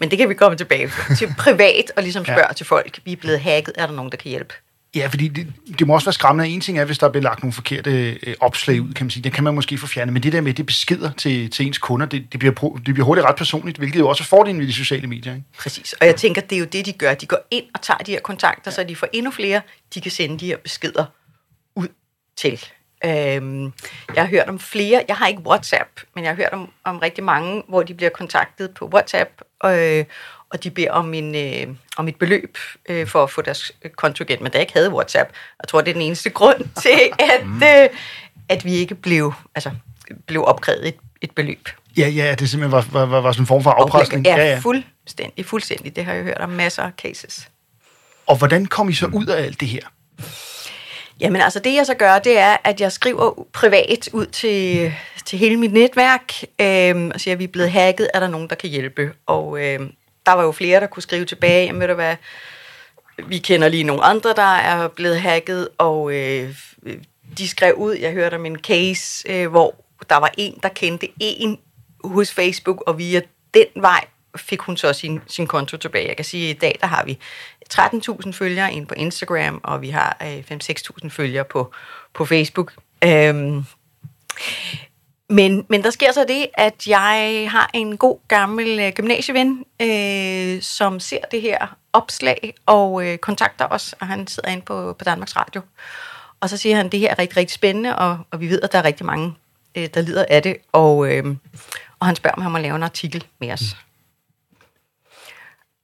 men 0.00 0.10
det 0.10 0.18
kan 0.18 0.28
vi 0.28 0.34
komme 0.34 0.56
tilbage 0.56 0.90
til 1.18 1.34
privat 1.44 1.92
og 1.96 2.02
ligesom 2.02 2.24
spørge 2.24 2.46
ja. 2.48 2.52
til 2.52 2.66
folk, 2.66 3.00
vi 3.04 3.12
er 3.12 3.16
blevet 3.16 3.40
hacket, 3.40 3.74
er 3.78 3.86
der 3.86 3.94
nogen, 3.94 4.10
der 4.10 4.16
kan 4.16 4.28
hjælpe? 4.28 4.54
Ja, 4.96 5.06
fordi 5.06 5.28
det, 5.28 5.52
det 5.78 5.86
må 5.86 5.94
også 5.94 6.06
være 6.06 6.12
skræmmende. 6.12 6.50
En 6.50 6.60
ting 6.60 6.78
er, 6.78 6.84
hvis 6.84 6.98
der 6.98 7.08
bliver 7.08 7.22
lagt 7.22 7.42
nogle 7.42 7.52
forkerte 7.52 8.18
øh, 8.26 8.34
opslag 8.40 8.80
ud, 8.80 8.92
kan 8.92 9.06
man 9.06 9.10
sige. 9.10 9.22
Det 9.22 9.32
kan 9.32 9.44
man 9.44 9.54
måske 9.54 9.78
få 9.78 9.86
fjernet. 9.86 10.12
Men 10.12 10.22
det 10.22 10.32
der 10.32 10.40
med, 10.40 10.54
det 10.54 10.66
beskeder 10.66 11.12
til, 11.12 11.50
til 11.50 11.66
ens 11.66 11.78
kunder, 11.78 12.06
det, 12.06 12.26
det, 12.32 12.38
bliver, 12.38 12.52
det 12.86 12.94
bliver 12.94 13.04
hurtigt 13.04 13.26
ret 13.26 13.36
personligt, 13.36 13.78
hvilket 13.78 13.98
jo 13.98 14.08
også 14.08 14.22
er 14.22 14.24
fordelen 14.24 14.60
ved 14.60 14.66
de 14.66 14.72
sociale 14.72 15.06
medier. 15.06 15.34
Ikke? 15.34 15.46
Præcis. 15.58 15.92
Og 15.92 16.06
jeg 16.06 16.16
tænker, 16.16 16.40
det 16.40 16.56
er 16.56 16.60
jo 16.60 16.64
det, 16.64 16.86
de 16.86 16.92
gør. 16.92 17.14
De 17.14 17.26
går 17.26 17.38
ind 17.50 17.64
og 17.74 17.82
tager 17.82 17.98
de 17.98 18.12
her 18.12 18.20
kontakter, 18.20 18.70
ja. 18.70 18.74
så 18.74 18.84
de 18.84 18.96
får 18.96 19.08
endnu 19.12 19.30
flere, 19.30 19.60
de 19.94 20.00
kan 20.00 20.10
sende 20.10 20.38
de 20.38 20.46
her 20.46 20.56
beskeder 20.56 21.04
ud 21.74 21.88
til. 22.36 22.64
Øhm, 23.04 23.72
jeg 24.14 24.22
har 24.22 24.26
hørt 24.26 24.48
om 24.48 24.58
flere, 24.58 25.04
jeg 25.08 25.16
har 25.16 25.26
ikke 25.26 25.42
WhatsApp, 25.46 25.90
men 26.14 26.24
jeg 26.24 26.30
har 26.30 26.36
hørt 26.36 26.52
om, 26.52 26.70
om 26.84 26.98
rigtig 26.98 27.24
mange, 27.24 27.62
hvor 27.68 27.82
de 27.82 27.94
bliver 27.94 28.10
kontaktet 28.10 28.74
på 28.74 28.90
WhatsApp, 28.94 29.30
øh, 29.64 30.04
og 30.50 30.64
de 30.64 30.70
beder 30.70 30.90
om, 30.90 31.14
en, 31.14 31.34
øh, 31.34 31.76
om 31.96 32.08
et 32.08 32.16
beløb 32.16 32.58
øh, 32.88 33.06
for 33.06 33.22
at 33.22 33.30
få 33.30 33.42
deres 33.42 33.72
konto 33.96 34.24
igen. 34.24 34.42
Men 34.42 34.52
da 34.52 34.58
jeg 34.58 34.62
ikke 34.62 34.72
havde 34.72 34.92
WhatsApp, 34.92 35.30
jeg 35.62 35.68
tror, 35.68 35.80
det 35.80 35.88
er 35.88 35.92
den 35.92 36.02
eneste 36.02 36.30
grund 36.30 36.58
til, 36.82 37.00
at, 37.18 37.46
mm. 37.46 37.62
øh, 37.62 37.88
at 38.48 38.64
vi 38.64 38.72
ikke 38.72 38.94
blev, 38.94 39.32
altså, 39.54 39.70
blev 40.26 40.44
opkrævet 40.44 40.88
et, 40.88 40.96
et 41.20 41.30
beløb. 41.30 41.68
Ja, 41.96 42.08
ja, 42.08 42.34
det 42.34 42.50
simpelthen 42.50 42.72
var, 42.72 42.86
var, 42.92 43.06
var, 43.06 43.20
var 43.20 43.32
sådan 43.32 43.42
en 43.42 43.46
form 43.46 43.62
for 43.62 43.70
afpresning. 43.70 44.26
Ja, 44.26 44.36
ja, 44.36 44.50
ja, 44.50 44.58
fuldstændig, 44.58 45.46
fuldstændig. 45.46 45.96
Det 45.96 46.04
har 46.04 46.14
jeg 46.14 46.22
hørt 46.22 46.38
om 46.38 46.50
masser 46.50 46.82
af 46.82 46.92
cases. 46.98 47.48
Og 48.26 48.36
hvordan 48.36 48.66
kom 48.66 48.88
I 48.88 48.92
så 48.92 49.06
ud 49.06 49.26
af 49.26 49.42
alt 49.42 49.60
det 49.60 49.68
her? 49.68 49.80
Jamen 51.20 51.40
altså, 51.40 51.58
det 51.58 51.74
jeg 51.74 51.86
så 51.86 51.94
gør, 51.94 52.18
det 52.18 52.38
er, 52.38 52.56
at 52.64 52.80
jeg 52.80 52.92
skriver 52.92 53.46
privat 53.52 54.08
ud 54.12 54.26
til, 54.26 54.92
til 55.24 55.38
hele 55.38 55.56
mit 55.56 55.72
netværk, 55.72 56.32
øh, 56.60 57.10
og 57.14 57.20
siger, 57.20 57.32
at 57.32 57.38
vi 57.38 57.44
er 57.44 57.48
blevet 57.48 57.70
hacket, 57.70 58.10
er 58.14 58.20
der 58.20 58.28
nogen, 58.28 58.48
der 58.48 58.54
kan 58.54 58.70
hjælpe? 58.70 59.12
Og 59.26 59.64
øh, 59.64 59.80
der 60.26 60.32
var 60.32 60.42
jo 60.42 60.52
flere, 60.52 60.80
der 60.80 60.86
kunne 60.86 61.02
skrive 61.02 61.24
tilbage, 61.24 61.66
jamen 61.66 61.80
ved 61.80 61.88
du 61.88 61.94
hvad, 61.94 62.16
vi 63.26 63.38
kender 63.38 63.68
lige 63.68 63.84
nogle 63.84 64.02
andre, 64.02 64.32
der 64.32 64.54
er 64.56 64.88
blevet 64.88 65.20
hacket, 65.20 65.68
og 65.78 66.12
øh, 66.12 66.54
de 67.38 67.48
skrev 67.48 67.74
ud, 67.74 67.94
jeg 67.94 68.12
hørte 68.12 68.34
om 68.34 68.46
en 68.46 68.58
case, 68.58 69.32
øh, 69.32 69.50
hvor 69.50 69.74
der 70.10 70.16
var 70.16 70.30
en, 70.36 70.58
der 70.62 70.68
kendte 70.68 71.08
en 71.20 71.58
hos 72.04 72.32
Facebook, 72.32 72.82
og 72.86 72.98
via 72.98 73.20
den 73.54 73.66
vej 73.74 74.04
fik 74.36 74.60
hun 74.60 74.76
så 74.76 74.92
sin, 74.92 75.20
sin 75.26 75.46
konto 75.46 75.76
tilbage. 75.76 76.08
Jeg 76.08 76.16
kan 76.16 76.24
sige, 76.24 76.50
at 76.50 76.56
i 76.56 76.58
dag 76.58 76.78
der 76.80 76.86
har 76.86 77.04
vi 77.04 77.18
13.000 77.74 78.32
følgere 78.32 78.72
ind 78.72 78.86
på 78.86 78.94
Instagram, 78.94 79.60
og 79.64 79.82
vi 79.82 79.90
har 79.90 80.16
øh, 80.22 80.58
5-6.000 80.58 81.08
følgere 81.08 81.44
på, 81.44 81.72
på 82.14 82.24
Facebook. 82.24 82.72
Øhm, 83.04 83.64
men, 85.28 85.66
men 85.68 85.82
der 85.82 85.90
sker 85.90 86.12
så 86.12 86.24
det, 86.28 86.46
at 86.54 86.86
jeg 86.86 87.48
har 87.50 87.70
en 87.74 87.96
god 87.96 88.18
gammel 88.28 88.80
øh, 88.80 88.92
gymnasieven, 88.92 89.64
øh, 89.82 90.62
som 90.62 91.00
ser 91.00 91.20
det 91.30 91.40
her 91.40 91.76
opslag 91.92 92.54
og 92.66 93.06
øh, 93.06 93.18
kontakter 93.18 93.66
os, 93.70 93.94
og 94.00 94.06
han 94.06 94.26
sidder 94.26 94.48
inde 94.48 94.62
på, 94.62 94.92
på 94.98 95.04
Danmarks 95.04 95.36
Radio. 95.36 95.62
Og 96.40 96.50
så 96.50 96.56
siger 96.56 96.76
han, 96.76 96.86
at 96.86 96.92
det 96.92 97.00
her 97.00 97.10
er 97.10 97.18
rigtig, 97.18 97.36
rigtig 97.36 97.54
spændende, 97.54 97.96
og, 97.96 98.18
og 98.30 98.40
vi 98.40 98.48
ved, 98.48 98.60
at 98.62 98.72
der 98.72 98.78
er 98.78 98.84
rigtig 98.84 99.06
mange, 99.06 99.34
øh, 99.74 99.88
der 99.94 100.00
lider 100.00 100.24
af 100.28 100.42
det. 100.42 100.56
Og, 100.72 101.12
øh, 101.12 101.36
og 102.00 102.06
han 102.06 102.16
spørger, 102.16 102.36
om 102.36 102.42
han 102.42 102.52
må 102.52 102.58
lave 102.58 102.76
en 102.76 102.82
artikel 102.82 103.24
med 103.38 103.52
os. 103.52 103.76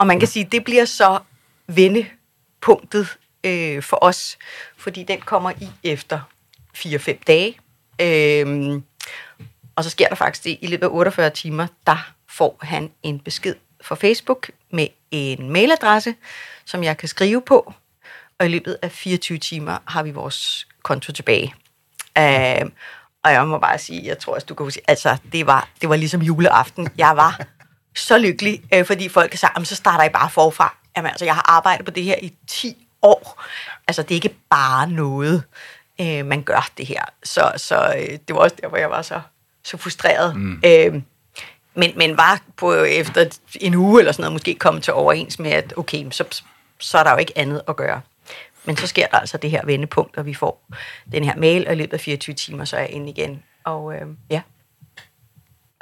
Og 0.02 0.06
man 0.06 0.18
kan 0.18 0.28
sige, 0.28 0.44
det 0.44 0.64
bliver 0.64 0.84
så 0.84 1.18
vendepunktet 1.66 3.18
øh, 3.44 3.82
for 3.82 3.98
os, 4.00 4.38
fordi 4.76 5.02
den 5.02 5.20
kommer 5.20 5.50
i 5.50 5.68
efter 5.82 6.20
4-5 6.76 7.22
dage. 7.26 7.58
Øh, 8.00 8.80
og 9.76 9.84
så 9.84 9.90
sker 9.90 10.08
der 10.08 10.14
faktisk 10.14 10.44
det, 10.44 10.58
i 10.60 10.66
løbet 10.66 10.86
af 10.86 10.90
48 10.90 11.30
timer, 11.30 11.66
der 11.86 12.12
får 12.28 12.58
han 12.62 12.90
en 13.02 13.20
besked 13.20 13.54
fra 13.82 13.94
Facebook 13.94 14.50
med 14.70 14.86
en 15.10 15.50
mailadresse, 15.50 16.14
som 16.64 16.84
jeg 16.84 16.96
kan 16.96 17.08
skrive 17.08 17.42
på, 17.42 17.72
og 18.38 18.46
i 18.46 18.48
løbet 18.48 18.78
af 18.82 18.92
24 18.92 19.38
timer 19.38 19.78
har 19.84 20.02
vi 20.02 20.10
vores 20.10 20.66
konto 20.82 21.12
tilbage. 21.12 21.54
Øh, 22.18 22.70
og 23.24 23.32
jeg 23.32 23.46
må 23.46 23.58
bare 23.58 23.78
sige, 23.78 24.06
jeg 24.06 24.18
tror 24.18 24.34
også, 24.34 24.46
du 24.46 24.54
kan 24.54 24.70
sige, 24.70 24.84
altså 24.88 25.16
det 25.32 25.46
var, 25.46 25.68
det 25.80 25.88
var 25.88 25.96
ligesom 25.96 26.22
juleaften. 26.22 26.88
Jeg 26.98 27.16
var 27.16 27.46
så 27.94 28.18
lykkelig, 28.18 28.62
øh, 28.74 28.84
fordi 28.84 29.08
folk 29.08 29.36
sagde, 29.36 29.64
så 29.64 29.76
starter 29.76 30.04
I 30.04 30.08
bare 30.08 30.30
forfra. 30.30 30.76
Jamen 30.96 31.10
altså, 31.10 31.24
jeg 31.24 31.34
har 31.34 31.50
arbejdet 31.50 31.84
på 31.84 31.90
det 31.90 32.04
her 32.04 32.16
i 32.22 32.32
10 32.46 32.86
år. 33.02 33.42
Altså, 33.88 34.02
det 34.02 34.10
er 34.10 34.14
ikke 34.14 34.36
bare 34.50 34.90
noget, 34.90 35.42
øh, 36.00 36.26
man 36.26 36.42
gør 36.42 36.70
det 36.78 36.86
her. 36.86 37.04
Så, 37.24 37.52
så 37.56 37.94
øh, 37.98 38.18
det 38.28 38.36
var 38.36 38.38
også 38.38 38.56
der, 38.62 38.68
hvor 38.68 38.78
jeg 38.78 38.90
var 38.90 39.02
så, 39.02 39.20
så 39.62 39.76
frustreret. 39.76 40.36
Mm. 40.36 40.62
Øh, 40.64 41.02
men, 41.74 41.92
men 41.96 42.16
var 42.16 42.40
på 42.56 42.74
efter 42.74 43.38
en 43.60 43.74
uge 43.74 44.00
eller 44.00 44.12
sådan 44.12 44.22
noget, 44.22 44.32
måske 44.32 44.54
kommet 44.54 44.82
til 44.82 44.92
overens 44.92 45.38
med, 45.38 45.50
at 45.50 45.74
okay, 45.76 46.10
så, 46.10 46.42
så 46.78 46.98
er 46.98 47.04
der 47.04 47.10
jo 47.10 47.16
ikke 47.16 47.38
andet 47.38 47.62
at 47.68 47.76
gøre. 47.76 48.00
Men 48.64 48.76
så 48.76 48.86
sker 48.86 49.06
der 49.06 49.18
altså 49.18 49.36
det 49.36 49.50
her 49.50 49.64
vendepunkt, 49.66 50.16
og 50.16 50.26
vi 50.26 50.34
får 50.34 50.68
den 51.12 51.24
her 51.24 51.36
mail, 51.36 51.66
og 51.66 51.72
i 51.72 51.76
løbet 51.76 51.92
af 51.92 52.00
24 52.00 52.34
timer, 52.34 52.64
så 52.64 52.76
er 52.76 52.80
jeg 52.80 52.90
inde 52.90 53.10
igen. 53.10 53.42
Og 53.64 53.94
øh, 53.94 54.06
ja. 54.30 54.42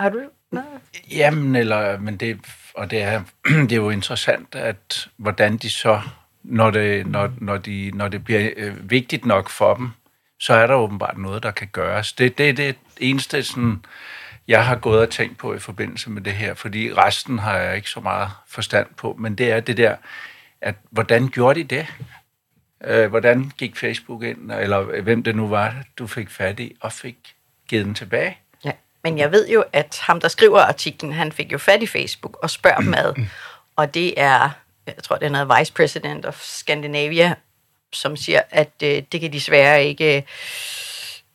Har 0.01 0.09
du 0.09 0.21
Nej. 0.51 0.65
Jamen, 1.11 1.57
eller, 1.57 1.99
men 1.99 2.17
det, 2.17 2.39
og 2.75 2.91
det 2.91 3.03
er, 3.03 3.23
det 3.69 3.73
er 3.73 3.77
jo 3.77 3.91
interessant, 3.91 4.55
at 4.55 5.09
hvordan 5.17 5.57
de 5.57 5.71
så, 5.71 6.01
når 6.43 6.71
det, 6.71 7.07
når, 7.07 7.33
når 7.39 7.57
de, 7.57 7.91
når 7.95 8.09
det 8.09 8.25
bliver 8.25 8.51
øh, 8.57 8.91
vigtigt 8.91 9.25
nok 9.25 9.49
for 9.49 9.75
dem, 9.75 9.91
så 10.39 10.55
er 10.55 10.67
der 10.67 10.75
åbenbart 10.75 11.19
noget, 11.19 11.43
der 11.43 11.51
kan 11.51 11.69
gøres. 11.73 12.13
Det, 12.13 12.39
det 12.39 12.49
er 12.49 12.53
det 12.53 12.77
eneste 13.01 13.43
sådan, 13.43 13.85
jeg 14.49 14.67
har 14.67 14.77
gået 14.77 15.01
og 15.01 15.11
tænkt 15.11 15.39
på 15.39 15.55
i 15.55 15.59
forbindelse 15.59 16.11
med 16.11 16.23
det 16.23 16.33
her, 16.33 16.55
fordi 16.55 16.93
resten 16.93 17.39
har 17.39 17.57
jeg 17.57 17.77
ikke 17.77 17.91
så 17.91 18.01
meget 18.01 18.29
forstand 18.49 18.87
på, 18.97 19.17
men 19.19 19.35
det 19.35 19.51
er 19.53 19.61
det 19.61 19.77
der, 19.77 19.97
at 20.61 20.75
hvordan 20.91 21.29
gjorde 21.29 21.61
de 21.61 21.65
det? 21.65 21.87
Øh, 22.85 23.11
hvordan 23.11 23.53
gik 23.59 23.77
Facebook 23.77 24.23
ind, 24.23 24.53
eller 24.53 24.91
øh, 24.91 25.05
hvem 25.05 25.23
det 25.23 25.37
nu 25.37 25.49
var, 25.49 25.85
du 25.99 26.07
fik 26.07 26.31
fat 26.31 26.61
i, 26.61 26.77
og 26.81 26.93
fik 26.93 27.17
givet 27.69 27.87
den 27.87 27.95
tilbage? 27.95 28.39
Men 29.05 29.19
jeg 29.19 29.33
ved 29.33 29.49
jo, 29.49 29.65
at 29.73 29.99
ham, 30.03 30.21
der 30.21 30.29
skriver 30.29 30.61
artiklen, 30.61 31.13
han 31.13 31.33
fik 31.33 31.53
jo 31.53 31.59
fat 31.59 31.83
i 31.83 31.87
Facebook 31.87 32.39
og 32.43 32.51
spørger 32.51 32.81
dem 32.81 32.95
ad. 32.95 33.15
Og 33.77 33.95
det 33.95 34.21
er, 34.21 34.51
jeg 34.87 34.95
tror, 35.03 35.17
det 35.17 35.27
er 35.27 35.31
noget 35.31 35.59
Vice 35.59 35.73
President 35.73 36.27
of 36.27 36.41
Scandinavia, 36.41 37.35
som 37.93 38.17
siger, 38.17 38.43
at 38.51 38.71
øh, 38.83 39.03
det 39.13 39.21
kan 39.21 39.23
de 39.23 39.29
desværre 39.33 39.85
ikke 39.85 40.27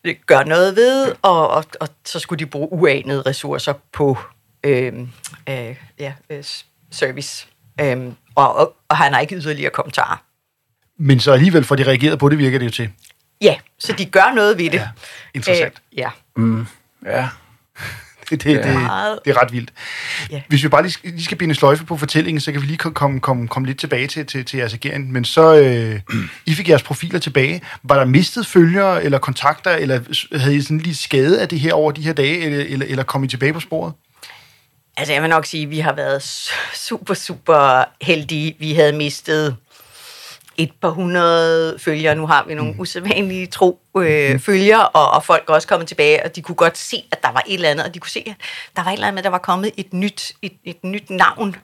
øh, 0.04 0.16
gøre 0.26 0.48
noget 0.48 0.76
ved, 0.76 1.16
og, 1.22 1.50
og, 1.50 1.66
og 1.80 1.88
så 2.06 2.20
skulle 2.20 2.40
de 2.40 2.50
bruge 2.50 2.72
uanede 2.72 3.22
ressourcer 3.22 3.74
på 3.94 4.18
øh, 4.64 4.94
øh, 5.50 5.76
ja, 6.00 6.14
øh, 6.30 6.44
service. 6.92 7.48
Øh, 7.82 8.12
og, 8.36 8.56
og, 8.56 8.76
og 8.90 8.98
han 8.98 9.14
har 9.14 9.20
ikke 9.20 9.36
yderligere 9.36 9.72
kommentarer. 9.72 10.24
Men 10.98 11.20
så 11.20 11.32
alligevel 11.32 11.64
får 11.64 11.76
de 11.76 11.84
reageret 11.84 12.20
på 12.20 12.30
det, 12.30 12.38
virker 12.38 12.60
det 12.60 12.66
jo 12.66 12.72
til. 12.72 12.90
Ja, 13.42 13.56
så 13.80 13.94
de 13.94 14.06
gør 14.06 14.34
noget 14.36 14.58
ved 14.58 14.66
det. 14.66 14.74
Ja, 14.74 14.90
interessant. 15.34 15.82
Øh, 15.94 16.00
ja. 16.00 16.10
Mm, 16.36 16.68
ja, 17.06 17.30
Det, 18.30 18.44
det, 18.44 18.64
det, 18.64 18.74
Meget. 18.74 19.20
det 19.26 19.32
er 19.36 19.42
ret 19.42 19.52
vildt. 19.52 19.74
Ja. 20.32 20.42
Hvis 20.48 20.64
vi 20.64 20.68
bare 20.68 20.82
lige, 20.82 20.92
skal- 20.92 21.10
lige 21.10 21.24
skal 21.26 21.38
binde 21.38 21.56
sløjfe 21.56 21.86
på 21.86 21.98
fortællingen, 21.98 22.42
så 22.42 22.52
kan 22.52 22.62
vi 22.62 22.66
lige 22.68 22.78
komme, 22.78 23.20
komme, 23.20 23.48
komme, 23.48 23.66
lidt 23.68 23.80
tilbage 23.80 24.08
til, 24.08 24.26
til, 24.26 24.46
til 24.46 24.58
jeres 24.58 24.74
agering. 24.74 25.12
Men 25.12 25.26
så, 25.26 25.56
øh, 25.56 26.00
I 26.46 26.54
fik 26.54 26.70
jeres 26.70 26.84
profiler 26.84 27.20
tilbage. 27.20 27.62
Var 27.84 27.98
der 27.98 28.06
mistet 28.06 28.48
følgere 28.48 29.04
eller 29.04 29.18
kontakter, 29.18 29.72
eller 29.72 30.00
havde 30.38 30.56
I 30.56 30.62
sådan 30.62 30.78
lige 30.78 30.96
skade 30.96 31.42
af 31.42 31.50
det 31.50 31.60
her 31.60 31.74
over 31.74 31.92
de 31.92 32.02
her 32.02 32.14
dage, 32.14 32.40
eller, 32.40 32.66
eller, 32.70 32.86
eller 32.90 33.04
kom 33.04 33.24
I 33.24 33.28
tilbage 33.28 33.54
på 33.54 33.60
sporet? 33.60 33.94
Altså, 34.98 35.14
jeg 35.14 35.22
vil 35.22 35.30
nok 35.30 35.46
sige, 35.46 35.64
at 35.64 35.70
vi 35.70 35.80
har 35.80 35.94
været 35.94 36.20
su- 36.20 36.76
super, 36.88 37.14
super 37.14 37.84
heldige. 38.02 38.56
Vi 38.60 38.74
havde 38.74 38.94
mistet 38.94 39.56
et 40.58 40.72
par 40.82 40.90
hundrede 40.90 41.80
følgere. 41.80 42.16
Nu 42.16 42.28
har 42.28 42.46
vi 42.48 42.54
nogle 42.54 42.76
usædvanlige 42.80 43.48
tro 43.48 43.80
øh, 43.98 44.40
følgere, 44.40 44.90
og, 44.90 45.12
og 45.12 45.24
folk 45.24 45.50
er 45.50 45.54
også 45.54 45.68
kommet 45.68 45.88
tilbage, 45.88 46.26
og 46.26 46.36
de 46.36 46.42
kunne 46.42 46.56
godt 46.56 46.78
se, 46.78 47.04
at 47.12 47.24
der 47.24 47.32
var 47.32 47.44
et 47.48 47.54
eller 47.54 47.70
andet, 47.70 47.86
og 47.86 47.94
de 47.94 48.00
kunne 48.00 48.10
se, 48.10 48.24
at 48.28 48.36
der 48.76 48.84
var 48.84 48.92
et 48.92 48.94
eller 48.94 49.08
andet 49.08 49.24
der 49.24 49.30
var 49.30 49.38
kommet 49.38 49.72
et 49.78 49.94
nyt, 49.94 50.32
et, 50.42 50.54
et 50.64 50.84
nyt 50.84 51.10
navn 51.10 51.56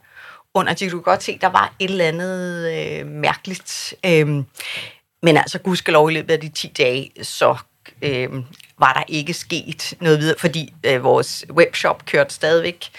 under. 0.54 0.74
De 0.74 0.90
kunne 0.90 1.02
godt 1.02 1.24
se, 1.24 1.32
at 1.32 1.42
der 1.42 1.48
var 1.48 1.74
et 1.80 1.90
eller 1.90 2.06
andet 2.06 2.72
øh, 2.74 3.08
mærkeligt. 3.08 3.94
Øhm, 4.06 4.46
men 5.24 5.38
altså, 5.38 5.60
gudskelov 5.60 6.10
i 6.10 6.14
løbet 6.14 6.34
af 6.34 6.40
de 6.40 6.50
10 6.50 6.68
dage, 6.68 7.12
så 7.22 7.58
øh, 8.02 8.30
var 8.80 8.94
der 8.94 9.04
ikke 9.08 9.34
sket 9.34 9.94
noget 10.00 10.20
videre, 10.20 10.36
fordi 10.40 10.74
øh, 10.86 11.04
vores 11.04 11.46
webshop 11.50 12.06
kørte 12.06 12.34
stadigvæk, 12.34 12.90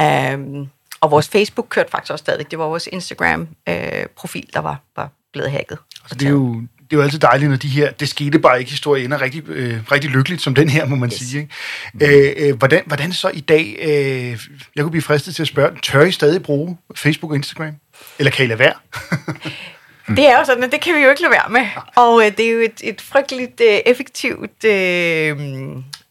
øh, 0.00 0.66
og 1.00 1.10
vores 1.10 1.28
Facebook 1.28 1.66
kørte 1.68 1.90
faktisk 1.90 2.12
også 2.12 2.22
stadigvæk. 2.22 2.50
Det 2.50 2.58
var 2.58 2.64
vores 2.64 2.88
Instagram-profil, 2.92 4.48
der 4.54 4.60
var, 4.60 4.80
var 4.96 5.10
blevet 5.32 5.50
hacket. 5.50 5.78
Altså, 6.02 6.14
det, 6.14 6.26
er 6.26 6.30
jo, 6.30 6.54
det 6.54 6.92
er 6.92 6.96
jo 6.96 7.02
altid 7.02 7.18
dejligt, 7.18 7.50
når 7.50 7.56
de 7.56 7.68
her, 7.68 7.92
det 7.92 8.08
skete 8.08 8.38
bare 8.38 8.58
ikke 8.58 8.70
historie 8.70 9.04
ender 9.04 9.20
rigtig, 9.20 9.48
øh, 9.48 9.80
rigtig 9.92 10.10
lykkeligt, 10.10 10.42
som 10.42 10.54
den 10.54 10.68
her, 10.68 10.86
må 10.86 10.96
man 10.96 11.08
yes. 11.08 11.18
Sige. 11.18 11.48
Ikke? 11.94 12.36
Øh, 12.38 12.48
øh, 12.48 12.56
hvordan, 12.56 12.82
hvordan 12.86 13.12
så 13.12 13.28
i 13.28 13.40
dag, 13.40 13.76
øh, 13.80 14.38
jeg 14.76 14.82
kunne 14.82 14.90
blive 14.90 15.02
fristet 15.02 15.34
til 15.34 15.42
at 15.42 15.48
spørge, 15.48 15.76
tør 15.82 16.04
I 16.04 16.12
stadig 16.12 16.42
bruge 16.42 16.78
Facebook 16.96 17.30
og 17.30 17.36
Instagram? 17.36 17.74
Eller 18.18 18.30
kan 18.30 18.44
I 18.44 18.48
lade 18.48 18.58
være? 18.58 18.74
Det 20.16 20.28
er 20.28 20.38
jo 20.38 20.44
sådan, 20.44 20.64
at 20.64 20.72
det 20.72 20.80
kan 20.80 20.94
vi 20.94 21.00
jo 21.00 21.10
ikke 21.10 21.22
lade 21.22 21.32
være 21.32 21.48
med. 21.50 21.66
Og 21.96 22.26
øh, 22.26 22.36
det 22.36 22.46
er 22.46 22.52
jo 22.52 22.58
et, 22.58 22.80
et 22.84 23.00
frygteligt 23.00 23.60
øh, 23.60 23.78
effektivt 23.86 24.64
øh, 24.64 25.36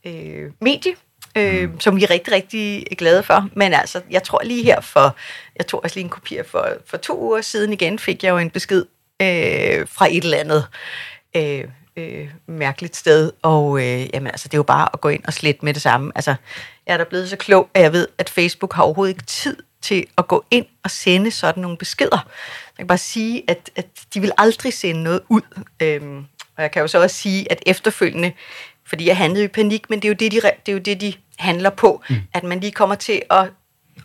øh, 0.06 0.52
medie, 0.62 0.96
øh, 1.36 1.70
som 1.80 1.96
vi 1.96 2.04
er 2.04 2.10
rigtig, 2.10 2.34
rigtig 2.34 2.86
glade 2.98 3.24
for. 3.24 3.50
Men 3.54 3.74
altså, 3.74 4.02
jeg 4.10 4.24
tror 4.24 4.42
lige 4.44 4.64
her 4.64 4.82
for, 4.82 5.16
jeg 5.56 5.68
tog 5.68 5.84
også 5.84 5.96
lige 5.96 6.04
en 6.04 6.10
kopi 6.10 6.38
af 6.38 6.46
for, 6.46 6.68
for 6.86 6.98
to 6.98 7.22
uger 7.22 7.42
siden 7.42 7.74
igen, 7.74 8.00
fik 8.00 8.24
jeg 8.24 8.30
jo 8.30 8.38
en 8.38 8.50
besked 8.50 8.86
øh, 9.22 9.88
fra 9.88 10.08
et 10.10 10.24
eller 10.24 10.38
andet 10.38 10.68
øh, 11.36 11.64
øh, 11.98 12.30
mærkeligt 12.48 12.96
sted. 12.96 13.32
Og 13.42 13.80
øh, 13.80 14.10
jamen, 14.14 14.28
altså, 14.28 14.48
det 14.48 14.54
er 14.54 14.58
jo 14.58 14.64
bare 14.64 14.90
at 14.94 15.02
gå 15.02 15.10
ind 15.10 15.24
og 15.26 15.34
slette 15.34 15.66
med 15.66 15.74
det 15.74 15.82
samme. 15.82 16.12
Altså, 16.16 16.36
jeg 16.88 16.94
er 16.94 16.98
da 16.98 17.04
blevet 17.04 17.30
så 17.30 17.36
klog, 17.36 17.70
at 17.74 17.82
jeg 17.82 17.94
ved, 17.94 18.08
at 18.18 18.30
Facebook 18.30 18.74
har 18.74 18.84
overhovedet 18.84 19.14
ikke 19.14 19.26
tid 19.26 19.58
til 19.82 20.06
at 20.18 20.28
gå 20.28 20.46
ind 20.52 20.66
og 20.84 20.92
sende 20.92 21.32
sådan 21.32 21.62
nogle 21.62 21.78
beskeder. 21.78 22.28
Jeg 22.68 22.78
kan 22.78 22.88
bare 22.88 22.98
sige, 22.98 23.44
at, 23.48 23.70
at 23.76 23.86
de 24.14 24.20
vil 24.20 24.32
aldrig 24.38 24.74
sende 24.74 25.04
noget 25.04 25.22
ud. 25.30 25.42
Øhm, 25.82 26.26
og 26.56 26.64
jeg 26.64 26.72
kan 26.72 26.82
jo 26.82 26.88
så 26.88 27.02
også 27.02 27.16
sige, 27.16 27.52
at 27.52 27.64
efterfølgende, 27.66 28.34
fordi 28.86 29.08
jeg 29.08 29.18
handlede 29.18 29.46
i 29.46 29.48
panik, 29.48 29.90
men 29.90 30.00
det 30.00 30.06
er 30.06 30.10
jo 30.10 30.16
det, 30.20 30.32
de, 30.32 30.36
det, 30.42 30.72
er 30.72 30.74
jo 30.74 30.78
det, 30.78 31.02
de 31.02 31.14
handler 31.38 31.70
på, 31.70 32.04
mm. 32.10 32.16
at 32.34 32.44
man 32.44 32.60
lige 32.60 32.72
kommer 32.72 32.96
til 32.96 33.22
at, 33.30 33.50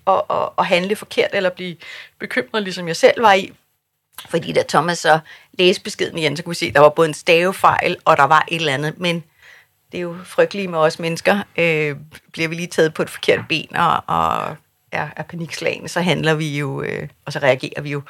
at, 0.07 0.23
at, 0.31 0.49
at 0.59 0.67
handle 0.67 0.97
forkert, 0.97 1.31
eller 1.33 1.51
blive 1.51 1.77
bekymret, 2.19 2.63
ligesom 2.63 2.89
jeg 2.89 2.97
selv 2.97 3.23
var 3.23 3.33
i. 3.33 3.53
Fordi 4.29 4.53
da 4.53 4.63
Thomas 4.69 4.99
så 4.99 5.19
læste 5.59 5.83
beskeden 5.83 6.19
igen, 6.19 6.37
så 6.37 6.43
kunne 6.43 6.51
vi 6.51 6.55
se, 6.55 6.67
at 6.67 6.75
der 6.75 6.81
var 6.81 6.89
både 6.89 7.09
en 7.09 7.15
stavefejl, 7.15 7.97
og 8.05 8.17
der 8.17 8.25
var 8.25 8.45
et 8.49 8.57
eller 8.57 8.75
andet, 8.75 8.99
men 8.99 9.25
det 9.93 9.99
er 9.99 10.03
jo 10.03 10.17
frygteligt 10.25 10.71
med 10.71 10.79
os 10.79 10.99
mennesker. 10.99 11.43
Øh, 11.57 11.97
bliver 12.33 12.49
vi 12.49 12.55
lige 12.55 12.67
taget 12.67 12.95
på 12.95 13.03
et 13.03 13.11
forkert 13.11 13.41
ben 13.49 13.77
og, 13.77 14.05
og 14.07 14.57
er, 14.93 15.09
er 15.17 15.23
panikslagende, 15.23 15.89
så 15.89 16.01
handler 16.01 16.35
vi 16.35 16.59
jo, 16.59 16.83
øh, 16.83 17.09
og 17.25 17.33
så 17.33 17.39
reagerer 17.39 17.83
vi 17.83 17.91
jo. 17.91 18.03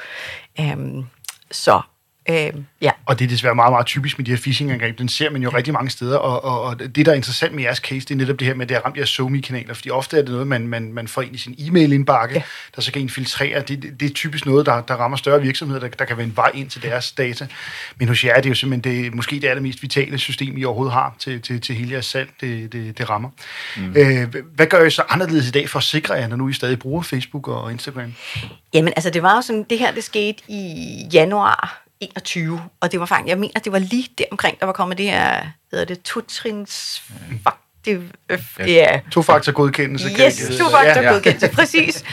Øh, 0.60 1.04
så 1.50 1.82
øh, 2.30 2.52
ja, 2.80 2.90
Og 3.06 3.18
det 3.18 3.24
er 3.24 3.28
desværre 3.28 3.54
meget, 3.54 3.72
meget 3.72 3.86
typisk 3.86 4.18
med 4.18 4.26
de 4.26 4.30
her 4.30 4.38
phishing-angreb. 4.38 4.98
Den 4.98 5.08
ser 5.08 5.30
man 5.30 5.42
jo 5.42 5.48
rigtig 5.48 5.72
mange 5.72 5.90
steder, 5.90 6.16
og, 6.16 6.44
og, 6.44 6.62
og 6.62 6.78
det, 6.78 7.06
der 7.06 7.12
er 7.12 7.16
interessant 7.16 7.54
med 7.54 7.62
jeres 7.62 7.78
case, 7.78 8.00
det 8.00 8.10
er 8.10 8.18
netop 8.18 8.38
det 8.38 8.46
her 8.46 8.54
med, 8.54 8.62
at 8.62 8.68
det 8.68 8.76
har 8.76 8.84
ramt 8.84 8.96
jeres 8.96 9.10
SoMe-kanaler, 9.10 9.74
fordi 9.74 9.90
ofte 9.90 10.18
er 10.18 10.22
det 10.22 10.30
noget, 10.30 10.46
man, 10.46 10.66
man, 10.66 10.92
man 10.92 11.08
får 11.08 11.22
ind 11.22 11.34
i 11.34 11.38
sin 11.38 11.54
e-mail-indbakke, 11.58 12.34
ja. 12.34 12.42
Der 12.76 12.82
så 12.82 12.92
kan 12.92 13.02
infiltrere. 13.02 13.60
Det, 13.60 13.82
det, 13.82 14.00
det 14.00 14.10
er 14.10 14.14
typisk 14.14 14.46
noget, 14.46 14.66
der, 14.66 14.80
der 14.80 14.94
rammer 14.94 15.16
større 15.16 15.42
virksomheder, 15.42 15.80
der, 15.80 15.88
der 15.88 16.04
kan 16.04 16.16
være 16.16 16.26
en 16.26 16.36
vej 16.36 16.50
ind 16.54 16.70
til 16.70 16.82
deres 16.82 17.12
data. 17.12 17.46
Men 17.96 18.08
hos 18.08 18.24
jer 18.24 18.34
er 18.34 18.40
det 18.40 18.50
jo 18.50 18.54
simpelthen 18.54 19.04
det, 19.04 19.14
måske 19.14 19.36
det 19.36 19.44
allermest 19.44 19.82
vitale 19.82 20.18
system, 20.18 20.56
I 20.56 20.64
overhovedet 20.64 20.92
har 20.92 21.16
til, 21.18 21.42
til, 21.42 21.60
til 21.60 21.74
hele 21.74 21.92
jeres 21.92 22.06
salg, 22.06 22.30
det, 22.40 22.72
det, 22.72 22.98
det 22.98 23.10
rammer. 23.10 23.28
Mm. 23.76 23.96
Øh, 23.96 24.34
hvad 24.54 24.66
gør 24.66 24.84
I 24.84 24.90
så 24.90 25.02
anderledes 25.08 25.48
i 25.48 25.50
dag 25.50 25.68
for 25.68 25.78
at 25.78 25.84
sikre 25.84 26.14
jer, 26.14 26.28
når 26.28 26.36
nu 26.36 26.48
I 26.48 26.52
stadig 26.52 26.78
bruger 26.78 27.02
Facebook 27.02 27.48
og 27.48 27.72
Instagram? 27.72 28.14
Jamen, 28.74 28.92
altså, 28.96 29.10
det 29.10 29.22
var 29.22 29.34
jo 29.34 29.42
sådan, 29.42 29.66
det 29.70 29.78
her, 29.78 29.92
det 29.92 30.04
skete 30.04 30.42
i 30.48 31.08
januar 31.12 31.81
21, 32.02 32.62
og 32.80 32.92
det 32.92 33.00
var 33.00 33.06
faktisk, 33.06 33.28
jeg 33.28 33.38
mener, 33.38 33.60
det 33.60 33.72
var 33.72 33.78
lige 33.78 34.08
der 34.18 34.24
omkring, 34.30 34.60
der 34.60 34.66
var 34.66 34.72
kommet 34.72 34.98
det 34.98 35.06
her, 35.10 35.46
hedder 35.70 35.84
det, 35.84 36.02
totrins, 36.02 37.02
fuck, 37.42 37.56
det, 37.84 38.10
øh, 38.28 38.38
ja, 38.58 39.00
To-faktor 39.10 39.52
godkendelse. 39.52 40.08
Yes, 40.08 40.16
det 40.36 40.48
hedde. 40.48 40.58
to 40.64 40.70
faktor 40.70 41.02
Ja. 41.02 41.12
godkendelse, 41.12 41.48
præcis. 41.48 42.04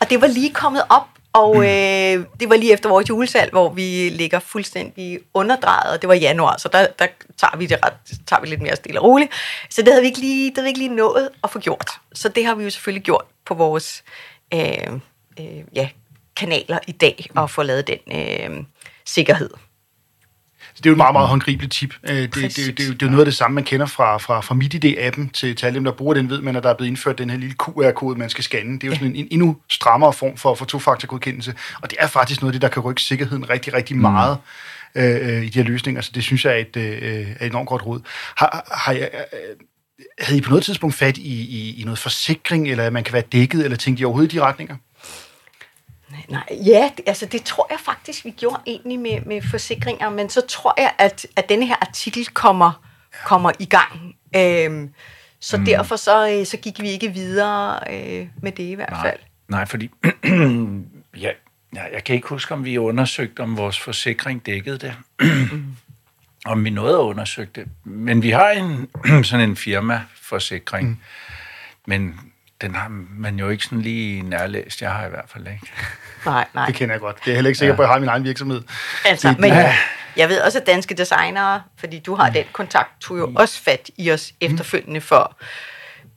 Og 0.00 0.10
det 0.10 0.20
var 0.20 0.26
lige 0.26 0.50
kommet 0.52 0.82
op, 0.88 1.06
og 1.32 1.56
øh, 1.56 2.24
det 2.40 2.48
var 2.48 2.56
lige 2.56 2.72
efter 2.72 2.88
vores 2.88 3.08
julesalg, 3.08 3.50
hvor 3.50 3.68
vi 3.72 4.08
ligger 4.08 4.38
fuldstændig 4.38 5.18
underdrejet, 5.34 5.92
og 5.94 6.00
det 6.02 6.08
var 6.08 6.14
januar, 6.14 6.56
så 6.58 6.68
der, 6.72 6.86
der 6.98 7.06
tager 7.36 7.56
vi 7.56 7.66
det 7.66 7.78
ret, 7.84 7.92
tager 8.26 8.40
vi 8.40 8.46
lidt 8.46 8.62
mere 8.62 8.76
stille 8.76 9.00
og 9.00 9.04
roligt. 9.06 9.32
Så 9.70 9.82
det 9.82 9.88
havde 9.92 10.00
vi 10.00 10.06
ikke 10.06 10.20
lige, 10.20 10.50
det 10.50 10.56
havde 10.56 10.64
vi 10.64 10.68
ikke 10.68 10.78
lige 10.80 10.94
nået 10.94 11.28
at 11.44 11.50
få 11.50 11.58
gjort. 11.58 11.90
Så 12.14 12.28
det 12.28 12.46
har 12.46 12.54
vi 12.54 12.64
jo 12.64 12.70
selvfølgelig 12.70 13.02
gjort 13.04 13.24
på 13.46 13.54
vores 13.54 14.04
øh, 14.54 14.60
øh, 15.40 15.46
ja, 15.74 15.88
kanaler 16.36 16.78
i 16.86 16.92
dag, 16.92 17.26
og 17.36 17.50
få 17.50 17.62
lavet 17.62 17.86
den 17.86 17.98
øh, 18.12 18.64
sikkerhed. 19.06 19.50
Så 20.60 20.80
det 20.82 20.86
er 20.86 20.90
jo 20.90 20.94
et 20.94 20.96
meget, 20.96 21.12
meget 21.12 21.28
håndgribeligt 21.28 21.72
tip. 21.72 21.94
Øh, 22.04 22.16
Det, 22.16 22.34
det, 22.34 22.42
det, 22.42 22.56
det, 22.56 22.78
det, 22.78 22.84
er 22.84 22.86
jo- 22.88 22.92
det 22.92 23.02
er 23.02 23.06
jo 23.06 23.10
noget 23.10 23.20
af 23.22 23.26
det 23.26 23.34
samme, 23.34 23.54
man 23.54 23.64
kender 23.64 23.86
fra, 23.86 24.18
fra, 24.18 24.40
fra 24.40 24.54
MitID-appen 24.54 25.30
til, 25.32 25.56
til 25.56 25.66
alle 25.66 25.74
dem, 25.76 25.84
der 25.84 25.92
bruger 25.92 26.14
den, 26.14 26.30
ved 26.30 26.40
man, 26.40 26.56
at 26.56 26.62
der 26.62 26.70
er 26.70 26.74
blevet 26.74 26.88
indført 26.90 27.18
den 27.18 27.30
her 27.30 27.36
lille 27.38 27.54
QR-kode, 27.54 28.18
man 28.18 28.30
skal 28.30 28.44
scanne. 28.44 28.72
Det 28.74 28.84
er 28.84 28.88
jo 28.88 28.94
sådan 28.94 29.08
en, 29.08 29.16
en 29.16 29.28
endnu 29.30 29.56
strammere 29.70 30.12
form 30.12 30.36
for, 30.36 30.54
for 30.54 30.64
to-faktor-godkendelse. 30.64 31.54
Og 31.82 31.90
det 31.90 31.96
er 32.00 32.06
faktisk 32.06 32.40
noget 32.42 32.50
af 32.50 32.54
det, 32.54 32.62
der 32.62 32.68
kan 32.68 32.82
rykke 32.82 33.02
sikkerheden 33.02 33.50
rigtig, 33.50 33.74
rigtig 33.74 33.96
meget 33.96 34.38
øh, 34.94 35.36
øh, 35.36 35.42
i 35.44 35.48
de 35.48 35.58
her 35.58 35.66
løsninger. 35.66 36.00
Så 36.02 36.10
det 36.14 36.22
synes 36.22 36.44
jeg 36.44 36.52
er 36.52 36.56
et, 36.56 36.76
øh, 36.76 37.28
er 37.40 37.44
et 37.46 37.50
enormt 37.50 37.68
godt 37.68 37.86
råd. 37.86 38.00
Har, 38.36 38.68
har 38.72 38.92
jeg, 38.92 39.10
øh, 39.14 39.56
havde 40.20 40.38
I 40.38 40.40
på 40.40 40.50
noget 40.50 40.64
tidspunkt 40.64 40.94
fat 40.94 41.16
i, 41.18 41.40
i, 41.40 41.80
i 41.80 41.84
noget 41.84 41.98
forsikring, 41.98 42.68
eller 42.70 42.84
at 42.84 42.92
man 42.92 43.04
kan 43.04 43.12
være 43.12 43.22
dækket, 43.32 43.64
eller 43.64 43.76
tænkte 43.76 44.00
I 44.00 44.04
overhovedet 44.04 44.32
i 44.32 44.36
de 44.36 44.42
retninger? 44.42 44.76
Nej, 46.28 46.42
ja, 46.50 46.90
det, 46.96 47.08
altså 47.08 47.26
det 47.26 47.42
tror 47.42 47.66
jeg 47.70 47.80
faktisk, 47.80 48.24
vi 48.24 48.30
gjorde 48.30 48.60
egentlig 48.66 48.98
med, 48.98 49.20
med 49.20 49.42
forsikringer, 49.50 50.10
men 50.10 50.30
så 50.30 50.40
tror 50.48 50.74
jeg, 50.78 50.92
at, 50.98 51.26
at 51.36 51.48
denne 51.48 51.66
her 51.66 51.76
artikel 51.80 52.26
kommer, 52.26 52.86
kommer 53.24 53.52
i 53.58 53.64
gang. 53.64 54.16
Øhm, 54.36 54.90
så 55.40 55.56
mm. 55.56 55.64
derfor 55.64 55.96
så, 55.96 56.30
øh, 56.30 56.46
så 56.46 56.56
gik 56.56 56.80
vi 56.80 56.88
ikke 56.88 57.08
videre 57.08 57.80
øh, 57.92 58.28
med 58.42 58.52
det 58.52 58.62
i 58.62 58.74
hvert 58.74 58.90
Nej, 58.90 59.02
fald. 59.02 59.20
nej 59.48 59.64
fordi 59.64 59.90
ja, 61.24 61.30
ja, 61.74 61.82
jeg 61.92 62.04
kan 62.04 62.14
ikke 62.14 62.28
huske, 62.28 62.54
om 62.54 62.64
vi 62.64 62.78
undersøgte, 62.78 63.40
om 63.40 63.56
vores 63.56 63.80
forsikring 63.80 64.46
dækkede 64.46 64.78
det. 64.78 64.94
om 66.46 66.64
vi 66.64 66.70
nåede 66.70 66.94
at 66.94 67.02
undersøge 67.02 67.48
det. 67.54 67.68
Men 67.84 68.22
vi 68.22 68.30
har 68.30 68.50
en 68.50 68.88
sådan 69.24 69.48
en 69.48 69.56
firmaforsikring. 69.56 70.88
Mm. 70.88 70.98
Men 71.86 72.20
den 72.60 72.74
har 72.74 72.88
man 73.18 73.38
jo 73.38 73.48
ikke 73.48 73.64
sådan 73.64 73.80
lige 73.80 74.22
nærlæst. 74.22 74.82
Jeg 74.82 74.90
har 74.92 75.06
i 75.06 75.08
hvert 75.08 75.24
fald 75.28 75.46
ikke. 75.46 75.72
Nej, 76.26 76.46
nej. 76.54 76.66
Det 76.66 76.74
kender 76.74 76.94
jeg 76.94 77.00
godt. 77.00 77.16
Det 77.16 77.26
er 77.26 77.30
jeg 77.30 77.36
heller 77.36 77.48
ikke 77.48 77.58
sikker 77.58 77.76
på, 77.76 77.82
at 77.82 77.86
jeg 77.86 77.92
har 77.94 78.00
min 78.00 78.08
egen 78.08 78.24
virksomhed. 78.24 78.62
Altså, 79.04 79.28
Det- 79.28 79.38
men 79.38 79.50
Ja. 79.50 79.56
jeg, 79.56 79.76
jeg 80.16 80.28
ved 80.28 80.40
også, 80.40 80.58
at 80.60 80.66
danske 80.66 80.94
designere, 80.94 81.62
fordi 81.78 81.98
du 81.98 82.14
har 82.14 82.30
den 82.30 82.44
kontakt, 82.52 83.00
tog 83.00 83.18
jo 83.18 83.32
også 83.36 83.62
fat 83.62 83.90
i 83.96 84.10
os 84.10 84.32
efterfølgende 84.40 85.00
for 85.00 85.36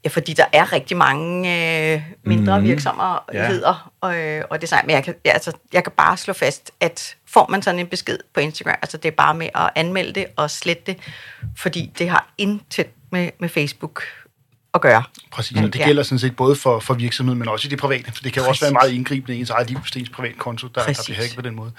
Ja, 0.03 0.09
fordi 0.09 0.33
der 0.33 0.45
er 0.53 0.73
rigtig 0.73 0.97
mange 0.97 1.93
øh, 1.93 2.01
mindre 2.23 2.59
Mhm. 2.59 2.67
virksomheder 2.67 3.91
og, 4.01 4.15
øh, 4.17 4.43
og 4.49 4.61
design. 4.61 4.81
Men 4.85 4.95
jeg 4.95 5.03
kan, 5.03 5.15
ja, 5.25 5.31
altså, 5.31 5.51
jeg 5.73 5.83
kan 5.83 5.93
bare 5.97 6.17
slå 6.17 6.33
fast, 6.33 6.71
at 6.79 7.15
får 7.27 7.47
man 7.49 7.61
sådan 7.61 7.79
en 7.79 7.87
besked 7.87 8.17
på 8.33 8.39
Instagram, 8.39 8.75
altså 8.81 8.97
det 8.97 9.07
er 9.11 9.15
bare 9.15 9.33
med 9.33 9.49
at 9.55 9.69
anmelde 9.75 10.13
det 10.13 10.25
og 10.35 10.51
slette 10.51 10.83
det, 10.85 10.97
fordi 11.57 11.91
det 11.97 12.09
har 12.09 12.29
intet 12.37 12.87
med, 13.11 13.29
med 13.39 13.49
Facebook 13.49 14.03
at 14.73 14.81
gøre. 14.81 15.03
Præcis, 15.31 15.57
og 15.57 15.63
det 15.63 15.75
Ja. 15.79 15.85
gælder 15.85 16.03
sådan 16.03 16.19
set 16.19 16.35
både 16.35 16.55
for, 16.55 16.79
for 16.79 16.93
virksomheden, 16.93 17.39
men 17.39 17.47
også 17.47 17.67
i 17.67 17.69
det 17.69 17.79
private. 17.79 18.11
For 18.11 18.23
det 18.23 18.33
kan 18.33 18.43
jo 18.43 18.49
også 18.49 18.61
være 18.65 18.73
Præcis. 18.73 18.83
meget 18.89 18.97
indgribende 18.97 19.37
i 19.37 19.39
ens 19.39 19.49
eget 19.49 19.69
liv, 19.69 19.79
hvis 19.79 19.91
det 19.91 19.95
er 19.99 20.01
ens 20.01 20.09
privatkonto, 20.09 20.67
der, 20.67 20.73
der 20.73 20.83
Præcis. 20.85 21.05
bliver 21.05 21.17
hacket 21.17 21.35
på 21.35 21.41
den 21.41 21.55
måde. 21.55 21.71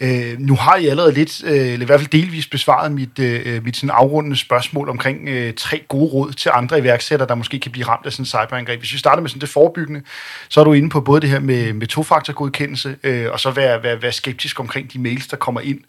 Øh, 0.00 0.38
nu 0.38 0.54
har 0.54 0.76
I 0.76 0.86
allerede 0.86 1.12
lidt, 1.12 1.44
øh, 1.44 1.52
eller 1.52 1.82
i 1.82 1.84
hvert 1.84 2.00
fald 2.00 2.10
delvis 2.10 2.46
besvaret 2.46 2.92
mit, 2.92 3.18
øh, 3.18 3.42
øh, 3.44 3.64
mit 3.64 3.76
sådan 3.76 3.90
afrundende 3.90 4.36
spørgsmål 4.36 4.88
omkring 4.88 5.28
øh, 5.28 5.54
tre 5.54 5.82
gode 5.88 6.12
råd 6.12 6.32
til 6.32 6.50
andre 6.54 6.78
iværksættere, 6.78 7.28
der 7.28 7.34
måske 7.34 7.58
kan 7.58 7.72
blive 7.72 7.86
ramt 7.86 8.06
af 8.06 8.12
sådan 8.12 8.22
en 8.22 8.26
cyberangreb. 8.26 8.78
Hvis 8.80 8.92
vi 8.92 8.98
starter 8.98 9.20
med 9.22 9.30
sådan 9.30 9.40
det 9.40 9.48
forebyggende, 9.48 10.02
så 10.48 10.60
er 10.60 10.64
du 10.64 10.72
inde 10.72 10.88
på 10.88 11.00
både 11.00 11.20
det 11.20 11.30
her 11.30 11.40
med, 11.40 11.72
med 11.72 11.86
tofaktorgodkendelse, 11.86 12.96
øh, 13.02 13.32
og 13.32 13.40
så 13.40 13.50
være, 13.50 13.82
være, 13.82 14.02
være 14.02 14.12
skeptisk 14.12 14.60
omkring 14.60 14.92
de 14.92 14.98
mails, 14.98 15.26
der 15.26 15.36
kommer 15.36 15.60
ind. 15.60 15.80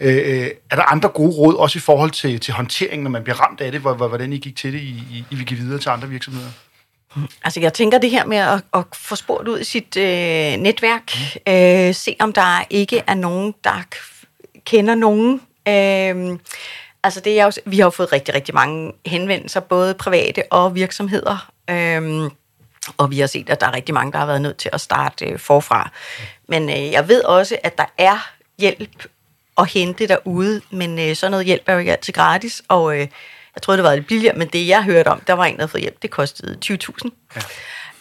Øh, 0.00 0.16
øh 0.16 0.48
er 0.70 0.76
der 0.76 0.92
andre 0.92 1.08
gode 1.08 1.30
råd, 1.32 1.54
også 1.54 1.78
i 1.78 1.80
forhold 1.80 2.10
til, 2.10 2.40
til 2.40 2.54
håndteringen, 2.54 3.04
når 3.04 3.10
man 3.10 3.22
bliver 3.22 3.40
ramt 3.40 3.60
af 3.60 3.72
det? 3.72 3.80
Hvor- 3.80 3.94
hvor- 3.94 4.08
Hvordan 4.08 4.32
I 4.32 4.38
gik 4.38 4.56
til 4.56 4.72
det, 4.72 4.78
I, 4.80 5.04
I, 5.10 5.24
I 5.30 5.34
vil 5.34 5.46
give 5.46 5.60
videre 5.60 5.78
til 5.78 5.88
andre 5.88 6.08
virksomheder? 6.08 6.48
Altså 7.44 7.60
jeg 7.60 7.72
tænker 7.72 7.98
det 7.98 8.10
her 8.10 8.24
med 8.24 8.36
at, 8.36 8.62
at 8.74 8.84
få 8.92 9.16
spurgt 9.16 9.48
ud 9.48 9.60
i 9.60 9.64
sit 9.64 9.96
øh, 9.96 10.56
netværk, 10.56 11.12
øh, 11.48 11.94
se 11.94 12.16
om 12.20 12.32
der 12.32 12.64
ikke 12.70 13.02
er 13.06 13.14
nogen, 13.14 13.54
der 13.64 13.82
k- 13.94 14.60
kender 14.64 14.94
nogen. 14.94 15.40
Øh, 15.68 16.38
altså 17.02 17.20
det 17.20 17.40
er 17.40 17.44
jo, 17.44 17.52
vi 17.66 17.78
har 17.78 17.84
jo 17.84 17.90
fået 17.90 18.12
rigtig, 18.12 18.34
rigtig 18.34 18.54
mange 18.54 18.92
henvendelser, 19.06 19.60
både 19.60 19.94
private 19.94 20.42
og 20.50 20.74
virksomheder. 20.74 21.50
Øh, 21.70 22.30
og 22.96 23.10
vi 23.10 23.20
har 23.20 23.26
set, 23.26 23.50
at 23.50 23.60
der 23.60 23.66
er 23.66 23.74
rigtig 23.74 23.94
mange, 23.94 24.12
der 24.12 24.18
har 24.18 24.26
været 24.26 24.42
nødt 24.42 24.56
til 24.56 24.70
at 24.72 24.80
starte 24.80 25.26
øh, 25.26 25.38
forfra. 25.38 25.90
Men 26.48 26.70
øh, 26.70 26.92
jeg 26.92 27.08
ved 27.08 27.22
også, 27.24 27.58
at 27.62 27.78
der 27.78 27.86
er 27.98 28.30
hjælp 28.58 29.06
at 29.58 29.72
hente 29.72 30.08
derude, 30.08 30.60
men 30.70 30.98
øh, 30.98 31.16
sådan 31.16 31.30
noget 31.30 31.46
hjælp 31.46 31.62
er 31.66 31.72
jo 31.72 31.78
ikke 31.78 31.92
altid 31.92 32.12
gratis, 32.12 32.62
og 32.68 33.00
øh, 33.00 33.08
jeg 33.60 33.64
troede, 33.64 33.76
det 33.76 33.84
var 33.84 33.94
lidt 33.94 34.06
billigere, 34.06 34.36
men 34.36 34.48
det 34.48 34.66
jeg 34.68 34.82
hørte 34.84 35.08
om, 35.08 35.20
der 35.26 35.32
var 35.32 35.44
en, 35.44 35.54
der 35.54 35.60
havde 35.60 35.70
fået 35.70 35.80
hjælp, 35.80 36.02
det 36.02 36.10
kostede 36.10 36.56
20.000. 36.64 37.08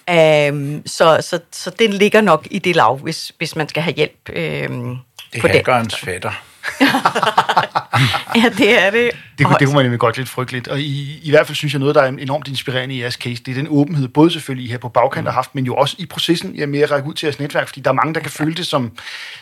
Ja. 0.08 0.48
Øhm, 0.48 0.84
så, 0.88 1.18
så, 1.22 1.40
så 1.52 1.70
det 1.70 1.94
ligger 1.94 2.22
nok 2.22 2.48
i 2.52 2.60
det 2.60 2.76
lav, 2.76 2.98
hvis, 2.98 3.32
hvis 3.38 3.56
man 3.56 3.70
skal 3.70 3.84
have 3.84 3.94
hjælp 3.94 4.30
øhm, 4.34 4.98
Det 5.34 5.42
på 5.42 5.48
er 5.48 5.52
den. 5.52 5.58
hackerens 5.60 5.96
fætter. 5.96 6.32
Ja, 8.36 8.50
det 8.58 8.80
er 8.80 8.90
det. 8.90 9.12
Det, 9.40 9.48
kunne, 9.48 9.56
det 9.60 9.68
kunne 9.68 9.76
man 9.76 9.86
nemlig 9.86 10.00
godt 10.00 10.18
lidt 10.18 10.30
frygte 10.30 10.54
lidt. 10.54 10.68
Og 10.68 10.80
i, 10.80 11.20
i 11.24 11.30
hvert 11.30 11.48
fald 11.48 11.56
synes 11.56 11.74
jeg, 11.74 11.80
noget, 11.80 11.96
der 11.96 12.02
er 12.02 12.08
enormt 12.08 12.48
inspirerende 12.48 12.96
i 12.96 13.02
jeres 13.02 13.14
case, 13.14 13.44
det 13.44 13.52
er 13.52 13.56
den 13.56 13.68
åbenhed, 13.70 14.08
både 14.08 14.32
selvfølgelig 14.32 14.68
I 14.68 14.72
her 14.72 14.78
på 14.78 14.90
bagkant 14.90 15.28
har 15.28 15.34
haft, 15.34 15.56
men 15.56 15.66
jo 15.66 15.76
også 15.76 15.96
i 16.00 16.06
processen 16.06 16.56
ja, 16.56 16.66
med 16.66 16.80
at 16.80 16.92
række 16.92 17.08
ud 17.10 17.14
til 17.14 17.26
jeres 17.26 17.40
netværk, 17.40 17.68
fordi 17.68 17.82
der 17.82 17.90
er 17.90 17.94
mange, 17.94 18.14
der 18.14 18.20
kan 18.20 18.32
føle 18.32 18.54
det 18.56 18.66
som, 18.66 18.92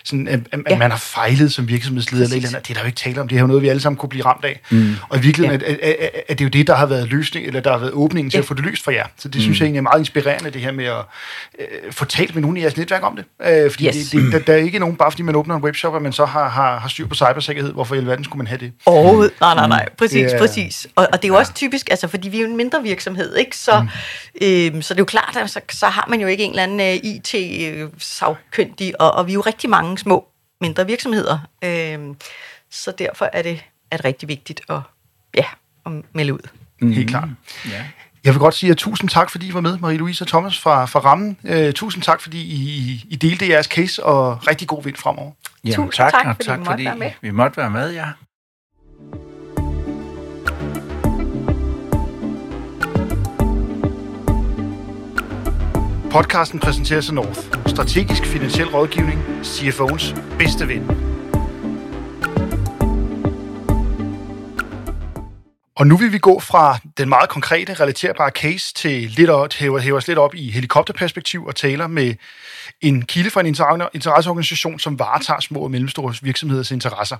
sådan, 0.03 0.27
at, 0.27 0.39
at 0.51 0.59
Ja. 0.69 0.77
man 0.77 0.91
har 0.91 0.97
fejlet 0.97 1.53
som 1.53 1.67
virksomhedsleder, 1.67 2.23
eller, 2.23 2.35
eller 2.35 2.49
andet. 2.49 2.67
det 2.67 2.69
er 2.69 2.75
der 2.75 2.81
jo 2.81 2.85
ikke 2.85 2.95
tale 2.97 3.21
om, 3.21 3.27
det 3.27 3.35
er 3.35 3.41
jo 3.41 3.47
noget, 3.47 3.61
vi 3.61 3.67
alle 3.67 3.81
sammen 3.81 3.97
kunne 3.97 4.09
blive 4.09 4.25
ramt 4.25 4.45
af. 4.45 4.61
Mm. 4.69 4.95
Og 5.09 5.17
i 5.17 5.21
virkeligheden 5.21 5.61
Ja. 5.61 5.75
er, 5.81 5.93
er, 6.01 6.09
er, 6.29 6.33
det 6.33 6.43
jo 6.45 6.49
det, 6.49 6.67
der 6.67 6.75
har 6.75 6.85
været 6.85 7.09
løsning, 7.09 7.47
eller 7.47 7.59
der 7.61 7.71
har 7.71 7.77
været 7.77 7.91
åbningen 7.91 8.29
til 8.31 8.37
Ja. 8.37 8.41
at 8.41 8.47
få 8.47 8.53
det 8.53 8.65
løst 8.65 8.83
for 8.83 8.91
jer. 8.91 9.05
Så 9.17 9.27
det 9.27 9.41
synes 9.41 9.59
jeg 9.59 9.65
egentlig 9.65 9.77
er 9.79 9.83
meget 9.83 9.99
inspirerende, 9.99 10.49
det 10.51 10.61
her 10.61 10.71
med 10.71 10.85
at 10.85 10.97
øh, 11.59 11.91
få 11.91 12.05
talt 12.05 12.35
med 12.35 12.41
nogen 12.41 12.57
i 12.57 12.61
jeres 12.61 12.77
netværk 12.77 13.03
om 13.03 13.15
det. 13.15 13.25
Øh, 13.63 13.71
fordi 13.71 13.85
Yes. 13.87 13.95
det, 13.95 14.11
det, 14.11 14.31
der, 14.31 14.39
der, 14.39 14.53
er 14.53 14.57
ikke 14.57 14.79
nogen, 14.79 14.95
bare 14.95 15.11
fordi 15.11 15.23
man 15.23 15.35
åbner 15.35 15.55
en 15.55 15.63
webshop, 15.63 15.95
at 15.95 16.01
man 16.01 16.13
så 16.13 16.25
har, 16.25 16.49
har, 16.49 16.79
har 16.79 16.89
styr 16.89 17.07
på 17.07 17.15
cybersikkerhed. 17.15 17.73
Hvorfor 17.73 17.95
i 17.95 17.97
alverden 17.97 18.23
skulle 18.23 18.37
man 18.37 18.47
have 18.47 18.59
det? 18.59 18.71
Overhovedet. 18.85 19.31
Nej, 19.41 19.55
nej, 19.55 19.67
nej. 19.67 19.86
Præcis, 19.97 20.33
er, 20.33 20.39
præcis. 20.39 20.87
Og, 20.95 21.07
og 21.13 21.21
det 21.21 21.23
er 21.23 21.27
jo 21.27 21.33
ja. 21.33 21.39
også 21.39 21.53
typisk, 21.53 21.89
altså, 21.89 22.07
fordi 22.07 22.29
vi 22.29 22.37
er 22.37 22.41
jo 22.41 22.47
en 22.47 22.57
mindre 22.57 22.83
virksomhed, 22.83 23.35
ikke? 23.35 23.57
Så, 23.57 23.81
mm. 23.81 23.87
øhm, 24.41 24.81
så 24.81 24.93
det 24.93 24.99
er 24.99 25.01
jo 25.01 25.05
klart, 25.05 25.37
at 25.37 25.49
så, 25.49 25.61
så 25.69 25.85
har 25.85 26.05
man 26.09 26.21
jo 26.21 26.27
ikke 26.27 26.43
en 26.43 26.49
eller 26.49 26.63
anden 26.63 26.79
uh, 26.79 27.09
IT-savkyndig, 27.09 29.01
og, 29.01 29.11
og 29.11 29.27
vi 29.27 29.31
er 29.31 29.33
jo 29.33 29.41
rigtig 29.41 29.69
mange 29.69 29.97
små 29.97 30.27
mindre 30.61 30.85
virksomheder. 30.85 31.39
Øhm, 31.63 32.15
så 32.71 32.91
derfor 32.91 33.29
er 33.33 33.41
det, 33.41 33.63
er 33.91 33.97
det 33.97 34.05
rigtig 34.05 34.29
vigtigt 34.29 34.61
at, 34.69 34.79
ja, 35.35 35.45
at 35.85 35.91
melde 36.13 36.33
ud. 36.33 36.49
Mm. 36.81 36.91
Helt 36.91 37.09
klart. 37.09 37.29
Ja. 37.65 37.83
Jeg 38.23 38.33
vil 38.33 38.39
godt 38.39 38.55
sige 38.55 38.71
at 38.71 38.77
tusind 38.77 39.09
tak, 39.09 39.29
fordi 39.29 39.47
I 39.47 39.53
var 39.53 39.61
med, 39.61 39.77
Marie-Louise 39.77 40.21
og 40.21 40.27
Thomas 40.27 40.59
fra, 40.59 40.85
fra 40.85 40.99
Rammen. 40.99 41.37
Uh, 41.43 41.71
tusind 41.71 42.03
tak, 42.03 42.21
fordi 42.21 42.37
I, 42.37 43.05
I 43.09 43.15
delte 43.15 43.49
jeres 43.49 43.65
case, 43.65 44.03
og 44.03 44.47
rigtig 44.47 44.67
god 44.67 44.83
vind 44.83 44.95
fremover. 44.95 45.31
Jamen, 45.63 45.75
Tusind 45.75 45.91
tak, 45.91 46.11
tak, 46.11 46.25
og 46.25 46.35
fordi 46.35 46.45
tak 46.45 46.59
vi 46.59 46.59
måtte 46.59 46.71
fordi 46.71 46.85
være 46.85 46.95
med. 46.95 47.11
vi 47.21 47.31
måtte 47.31 47.57
være 47.57 47.69
med, 47.69 47.93
ja. 47.93 48.05
Podcasten 56.17 56.59
præsenteres 56.59 57.09
af 57.09 57.15
North. 57.15 57.39
Strategisk 57.67 58.25
finansiel 58.25 58.67
rådgivning. 58.67 59.19
CFO'ens 59.41 60.37
bedste 60.37 60.67
ven. 60.67 60.89
Og 65.75 65.87
nu 65.87 65.97
vil 65.97 66.11
vi 66.13 66.17
gå 66.17 66.39
fra 66.39 66.77
den 66.97 67.09
meget 67.09 67.29
konkrete, 67.29 67.73
relaterbare 67.73 68.29
case 68.29 68.73
til 68.73 69.09
lidt 69.09 69.29
at 69.29 69.53
hæve, 69.53 69.81
hæve 69.81 69.97
os 69.97 70.07
lidt 70.07 70.19
op 70.19 70.35
i 70.35 70.51
helikopterperspektiv 70.51 71.45
og 71.45 71.55
taler 71.55 71.87
med 71.87 72.15
en 72.81 73.01
kilde 73.01 73.29
fra 73.29 73.39
en 73.39 73.45
interesseorganisation, 73.45 74.79
som 74.79 74.99
varetager 74.99 75.39
små 75.39 75.59
og 75.59 75.71
mellemstore 75.71 76.15
virksomheders 76.21 76.71
interesser. 76.71 77.17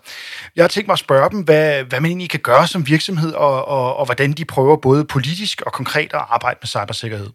Jeg 0.56 0.64
har 0.64 0.70
tænkt 0.70 0.88
mig 0.88 0.94
at 0.94 1.00
spørge 1.00 1.30
dem, 1.30 1.42
hvad, 1.42 1.84
hvad 1.84 2.00
man 2.00 2.12
egentlig 2.12 2.30
kan 2.30 2.40
gøre 2.40 2.68
som 2.68 2.88
virksomhed, 2.88 3.34
og, 3.34 3.68
og, 3.68 3.96
og 3.96 4.06
hvordan 4.06 4.32
de 4.32 4.46
prøver 4.46 4.78
både 4.78 5.06
politisk 5.06 5.62
og 5.62 5.74
konkret 5.74 6.14
at 6.14 6.22
arbejde 6.30 6.58
med 6.62 6.68
cybersikkerhed. 6.68 7.30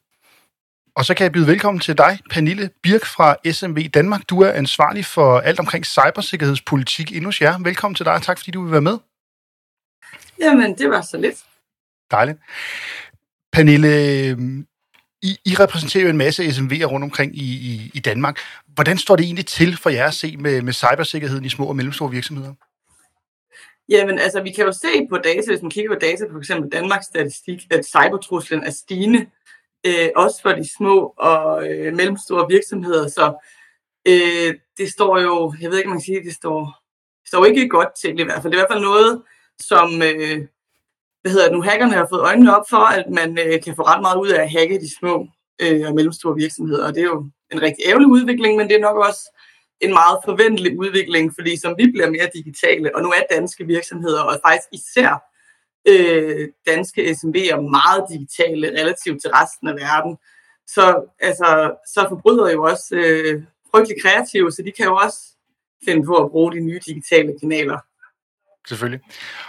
Og 0.97 1.05
så 1.05 1.15
kan 1.15 1.25
jeg 1.25 1.33
byde 1.33 1.47
velkommen 1.47 1.81
til 1.81 1.99
dig, 1.99 2.19
Pernille 2.31 2.71
Birk 2.83 3.05
fra 3.05 3.37
SMV 3.53 3.89
Danmark. 3.89 4.21
Du 4.31 4.41
er 4.41 4.53
ansvarlig 4.53 5.05
for 5.05 5.39
alt 5.39 5.61
omkring 5.61 5.87
cybersikkerhedspolitik 5.87 7.17
endnu 7.17 7.33
jer. 7.41 7.59
Velkommen 7.63 7.95
til 7.95 8.07
dig, 8.07 8.15
og 8.15 8.23
tak 8.23 8.39
fordi 8.39 8.51
du 8.51 8.63
vil 8.63 8.73
være 8.73 8.81
med. 8.81 8.99
Jamen, 10.39 10.79
det 10.79 10.91
var 10.91 11.03
så 11.03 11.17
lidt. 11.17 11.45
Dejligt. 12.11 12.39
Pernille, 13.53 13.89
I, 15.23 15.39
I 15.45 15.55
repræsenterer 15.55 16.05
jo 16.05 16.11
en 16.11 16.17
masse 16.17 16.43
SMV'er 16.43 16.85
rundt 16.85 17.05
omkring 17.05 17.37
i, 17.37 17.45
i, 17.45 17.91
i 17.95 18.01
Danmark. 18.01 18.39
Hvordan 18.67 18.99
står 18.99 19.17
det 19.17 19.25
egentlig 19.25 19.47
til 19.47 19.77
for 19.77 19.91
jer 19.91 20.07
at 20.07 20.15
se 20.15 20.37
med, 20.37 20.63
med 20.63 20.73
cybersikkerheden 20.73 21.45
i 21.45 21.49
små 21.49 21.67
og 21.67 21.77
mellemstore 21.77 22.11
virksomheder? 22.11 22.55
Jamen, 23.89 24.19
altså, 24.19 24.43
vi 24.43 24.51
kan 24.53 24.65
jo 24.65 24.73
se 24.73 25.07
på 25.11 25.17
data, 25.17 25.51
hvis 25.51 25.63
man 25.63 25.71
kigger 25.71 25.91
på 25.91 25.99
data 25.99 26.25
på 26.33 26.39
f.eks. 26.39 26.51
Danmarks 26.73 27.07
Statistik, 27.07 27.61
at 27.71 27.87
cybertruslen 27.87 28.65
er 28.65 28.71
stigende, 28.71 29.27
øh, 29.87 30.09
også 30.17 30.43
for 30.43 30.53
de 30.53 30.75
små 30.77 31.15
og 31.17 31.69
øh, 31.69 31.95
mellemstore 31.95 32.49
virksomheder. 32.49 33.09
Så 33.09 33.49
øh, 34.09 34.55
det 34.79 34.93
står 34.93 35.21
jo, 35.21 35.55
jeg 35.61 35.71
ved 35.71 35.79
ikke, 35.79 35.89
om 35.89 35.91
man 35.91 35.99
kan 35.99 36.05
sige, 36.05 36.25
det 36.25 36.35
står, 36.35 36.61
det 37.21 37.29
står 37.29 37.45
ikke 37.45 37.69
godt 37.69 37.89
til 38.01 38.21
i 38.21 38.23
hvert 38.23 38.43
fald. 38.43 38.53
Det 38.53 38.59
er 38.59 38.63
i 38.63 38.67
hvert 38.67 38.75
fald 38.75 38.85
noget, 38.85 39.23
som 39.61 40.03
øh, 40.03 40.39
hvad 41.23 41.33
hedder 41.33 41.47
det 41.49 41.57
nu, 41.57 41.63
hackerne 41.63 41.93
har 41.93 42.07
fået 42.11 42.21
øjnene 42.21 42.57
op 42.57 42.65
for, 42.71 42.85
at 42.99 43.11
man 43.11 43.39
øh, 43.39 43.63
kan 43.63 43.77
få 43.77 43.83
ret 43.83 44.03
meget 44.03 44.21
ud 44.21 44.29
af 44.29 44.43
at 44.43 44.51
hacke 44.51 44.81
de 44.81 44.97
små 44.99 45.27
øh, 45.63 45.89
og 45.89 45.95
mellemstore 45.95 46.37
virksomheder. 46.37 46.87
Og 46.87 46.95
det 46.95 47.01
er 47.01 47.11
jo 47.15 47.31
en 47.53 47.63
rigtig 47.63 47.85
ærgerlig 47.87 48.09
udvikling, 48.09 48.57
men 48.57 48.69
det 48.69 48.77
er 48.77 48.81
nok 48.81 48.97
også 48.97 49.39
en 49.81 49.93
meget 49.93 50.19
forventelig 50.25 50.79
udvikling, 50.79 51.33
fordi 51.39 51.57
som 51.57 51.75
vi 51.79 51.87
bliver 51.93 52.11
mere 52.11 52.29
digitale, 52.35 52.97
og 52.97 53.03
nu 53.03 53.09
er 53.09 53.23
danske 53.31 53.67
virksomheder, 53.67 54.23
og 54.23 54.41
faktisk 54.47 54.69
især 54.73 55.32
øh, 55.89 56.49
danske 56.67 57.11
SMV'er 57.11 57.61
meget 57.61 58.05
digitale 58.13 58.69
relativt 58.81 59.23
til 59.23 59.31
resten 59.31 59.69
af 59.69 59.75
verden, 59.75 60.17
så, 60.67 61.15
altså, 61.21 61.77
så 61.87 62.07
forbryder 62.09 62.51
jo 62.53 62.63
også 62.65 62.95
øh, 62.95 63.43
frygtelig 63.71 64.03
kreative, 64.03 64.53
så 64.53 64.63
de 64.63 64.73
kan 64.73 64.87
jo 64.87 64.95
også 64.97 65.19
finde 65.85 66.07
på 66.07 66.15
at 66.25 66.31
bruge 66.31 66.53
de 66.53 66.61
nye 66.61 66.81
digitale 66.87 67.33
kanaler. 67.41 67.79
Selvfølgelig. 68.69 69.01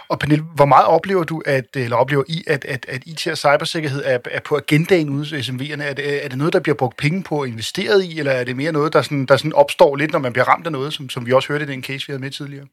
Og 0.08 0.18
Pernille, 0.18 0.44
hvor 0.54 0.64
meget 0.64 0.86
oplever 0.86 1.24
du, 1.24 1.42
at, 1.46 1.76
eller 1.76 1.96
oplever 1.96 2.24
I, 2.28 2.44
at, 2.46 2.64
at, 2.64 2.86
at 2.88 3.02
IT 3.06 3.26
og 3.26 3.38
cybersikkerhed 3.38 4.02
er, 4.04 4.18
er 4.30 4.40
på 4.40 4.56
agendaen 4.56 5.08
ude 5.08 5.18
hos 5.18 5.32
SMV'erne? 5.32 5.82
Er 5.82 5.94
det, 5.94 6.24
er 6.24 6.28
det 6.28 6.38
noget, 6.38 6.52
der 6.52 6.60
bliver 6.60 6.76
brugt 6.76 6.96
penge 6.96 7.22
på 7.22 7.40
og 7.40 7.48
investeret 7.48 8.04
i, 8.04 8.18
eller 8.18 8.32
er 8.32 8.44
det 8.44 8.56
mere 8.56 8.72
noget, 8.72 8.92
der, 8.92 9.02
sådan, 9.02 9.26
der 9.26 9.36
sådan 9.36 9.52
opstår 9.52 9.96
lidt, 9.96 10.12
når 10.12 10.18
man 10.18 10.32
bliver 10.32 10.48
ramt 10.48 10.66
af 10.66 10.72
noget, 10.72 10.92
som, 10.92 11.10
som 11.10 11.26
vi 11.26 11.32
også 11.32 11.48
hørte 11.48 11.64
i 11.64 11.68
den 11.68 11.82
case, 11.82 12.06
vi 12.06 12.10
havde 12.10 12.20
med 12.20 12.30
tidligere? 12.30 12.66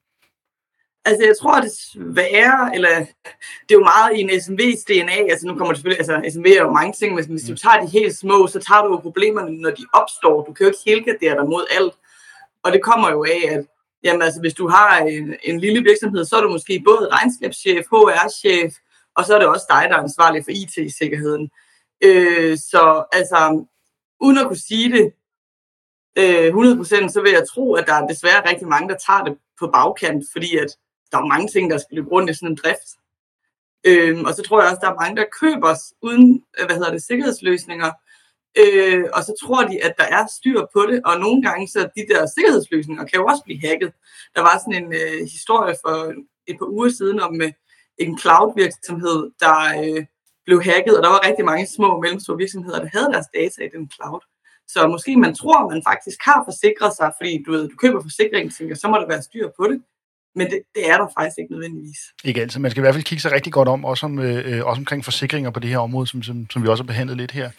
Altså, 1.06 1.26
jeg 1.26 1.36
tror 1.42 1.62
desværre, 1.62 2.76
eller 2.76 2.90
det 3.70 3.72
er 3.76 3.80
jo 3.82 3.84
meget 3.84 4.18
i 4.18 4.22
en 4.22 4.30
SMV's 4.30 4.84
DNA, 4.88 5.32
altså 5.32 5.48
nu 5.48 5.56
kommer 5.56 5.74
det 5.74 5.78
selvfølgelig, 5.78 6.00
altså 6.00 6.34
SMV 6.34 6.46
er 6.46 6.62
jo 6.62 6.72
mange 6.72 6.94
ting, 6.94 7.16
men 7.16 7.26
hvis 7.26 7.50
du 7.50 7.56
tager 7.56 7.82
de 7.82 7.88
helt 7.88 8.18
små, 8.18 8.48
så 8.48 8.60
tager 8.60 8.82
du 8.82 8.94
jo 8.94 9.00
problemerne, 9.00 9.58
når 9.58 9.70
de 9.70 9.86
opstår. 9.94 10.44
Du 10.44 10.54
kan 10.54 10.64
jo 10.64 10.70
ikke 10.70 10.80
helgardere 10.86 11.36
dig 11.36 11.50
mod 11.50 11.66
alt. 11.72 11.94
Og 12.64 12.72
det 12.72 12.84
kommer 12.84 13.12
jo 13.12 13.24
af, 13.24 13.42
at 13.52 13.66
jamen, 14.04 14.22
altså, 14.22 14.40
hvis 14.40 14.54
du 14.54 14.68
har 14.68 14.98
en, 14.98 15.36
en 15.44 15.60
lille 15.60 15.84
virksomhed, 15.84 16.26
så 16.26 16.36
er 16.36 16.42
du 16.42 16.50
måske 16.50 16.84
både 16.86 17.10
regnskabschef, 17.12 17.86
HR-chef, 17.86 18.74
og 19.16 19.26
så 19.26 19.36
er 19.36 19.40
det 19.40 19.48
også 19.48 19.66
dig, 19.70 19.86
der 19.90 19.96
er 19.96 20.04
ansvarlig 20.04 20.44
for 20.44 20.52
IT-sikkerheden. 20.52 21.50
Øh, 22.04 22.58
så 22.58 23.04
altså, 23.12 23.66
uden 24.20 24.38
at 24.38 24.48
kunne 24.48 24.68
sige 24.70 24.92
det 24.92 25.14
øh, 26.18 26.48
100%, 26.54 27.10
så 27.10 27.22
vil 27.24 27.32
jeg 27.32 27.48
tro, 27.54 27.74
at 27.74 27.88
der 27.88 27.94
er 27.94 28.08
desværre 28.08 28.50
rigtig 28.50 28.68
mange, 28.68 28.90
der 28.90 28.98
tager 29.08 29.24
det 29.24 29.38
på 29.60 29.68
bagkant, 29.68 30.26
fordi 30.32 30.58
at 30.58 30.78
der 31.12 31.18
er 31.18 31.26
mange 31.34 31.48
ting, 31.48 31.72
der 31.72 31.78
skal 31.78 31.96
løbe 31.96 32.10
rundt 32.10 32.30
i 32.30 32.34
sådan 32.34 32.50
en 32.50 32.60
drift. 32.64 32.90
Øhm, 33.84 34.26
og 34.26 34.34
så 34.34 34.42
tror 34.42 34.62
jeg 34.62 34.70
også, 34.70 34.82
der 34.82 34.92
er 34.92 35.02
mange, 35.02 35.16
der 35.16 35.36
køber 35.42 35.74
uden 36.02 36.44
øh, 36.60 36.66
hvad 36.66 36.76
hedder 36.76 36.92
det, 36.92 37.04
sikkerhedsløsninger, 37.04 37.92
Øh, 38.58 39.06
og 39.14 39.24
så 39.24 39.34
tror 39.42 39.64
de, 39.64 39.84
at 39.84 39.94
der 39.98 40.04
er 40.04 40.26
styr 40.38 40.62
på 40.74 40.82
det, 40.90 41.02
og 41.06 41.20
nogle 41.20 41.42
gange 41.42 41.68
så 41.68 41.80
de 41.96 42.06
der 42.12 42.28
sikkerhedsløsninger 42.36 43.06
kan 43.06 43.20
jo 43.20 43.26
også 43.26 43.44
blive 43.44 43.62
hacket. 43.68 43.92
Der 44.36 44.42
var 44.42 44.56
sådan 44.58 44.84
en 44.84 44.94
øh, 44.94 45.22
historie 45.36 45.76
for 45.86 46.14
et 46.48 46.58
par 46.60 46.70
uger 46.76 46.90
siden 46.90 47.20
om 47.20 47.42
øh, 47.42 47.52
en 47.98 48.20
cloud-virksomhed, 48.20 49.32
der 49.40 49.58
øh, 49.84 50.06
blev 50.46 50.64
hacket, 50.64 50.98
og 50.98 51.04
der 51.04 51.10
var 51.10 51.28
rigtig 51.28 51.46
mange 51.46 51.68
små 51.68 51.88
og 51.96 52.02
mellemstore 52.02 52.38
virksomheder, 52.38 52.80
der 52.80 52.90
havde 52.94 53.14
deres 53.14 53.30
data 53.34 53.60
i 53.64 53.70
den 53.76 53.92
cloud. 53.96 54.22
Så 54.68 54.88
måske 54.88 55.18
man 55.18 55.36
tror, 55.36 55.70
man 55.70 55.84
faktisk 55.90 56.20
har 56.22 56.42
forsikret 56.50 56.94
sig, 56.96 57.14
fordi 57.18 57.44
du, 57.46 57.52
ved, 57.52 57.70
du 57.70 57.76
køber 57.76 58.02
forsikring, 58.02 58.56
tænker, 58.56 58.76
så 58.76 58.88
må 58.88 58.96
der 58.98 59.08
være 59.08 59.22
styr 59.22 59.50
på 59.58 59.64
det. 59.72 59.84
Men 60.36 60.48
det, 60.48 60.62
det 60.76 60.90
er 60.90 60.98
der 60.98 61.08
faktisk 61.18 61.38
ikke 61.40 61.52
nødvendigvis. 61.52 61.98
Ikke 62.24 62.42
altid. 62.42 62.60
Man 62.60 62.72
skal 62.72 62.82
i 62.82 62.84
hvert 62.84 62.96
fald 62.96 63.04
kigge 63.04 63.22
sig 63.22 63.32
rigtig 63.32 63.54
godt 63.54 63.68
om, 63.68 63.86
også, 63.86 64.06
om, 64.06 64.20
øh, 64.20 64.66
også 64.66 64.80
omkring 64.80 65.04
forsikringer 65.04 65.52
på 65.52 65.60
det 65.60 65.70
her 65.70 65.78
område, 65.78 66.08
som, 66.08 66.24
som, 66.24 66.50
som 66.50 66.64
vi 66.64 66.68
også 66.68 66.84
har 66.84 66.88
behandlet 66.88 67.18
lidt 67.18 67.32
her. 67.32 67.50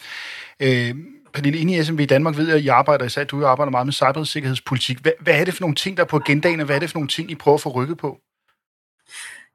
Øh, 0.59 0.95
Pernille, 1.33 1.59
inde 1.59 1.75
i 1.75 1.83
SMV 1.83 1.99
i 1.99 2.05
Danmark 2.05 2.37
ved 2.37 2.47
jeg, 2.47 2.55
at 2.55 2.63
I 2.63 2.67
arbejder, 2.67 3.05
især 3.05 3.23
du 3.23 3.45
arbejder 3.45 3.71
meget 3.71 3.87
med 3.87 3.93
cybersikkerhedspolitik. 3.93 4.97
Hvad, 4.99 5.11
hvad 5.19 5.39
er 5.39 5.45
det 5.45 5.53
for 5.53 5.61
nogle 5.61 5.75
ting, 5.75 5.97
der 5.97 6.03
er 6.03 6.07
på 6.07 6.17
agendaen, 6.17 6.59
og 6.59 6.65
hvad 6.65 6.75
er 6.75 6.79
det 6.79 6.89
for 6.89 6.97
nogle 6.97 7.09
ting, 7.09 7.31
I 7.31 7.35
prøver 7.35 7.57
at 7.57 7.61
få 7.61 7.69
rykket 7.69 7.97
på? 7.97 8.17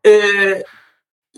Øh, 0.06 0.56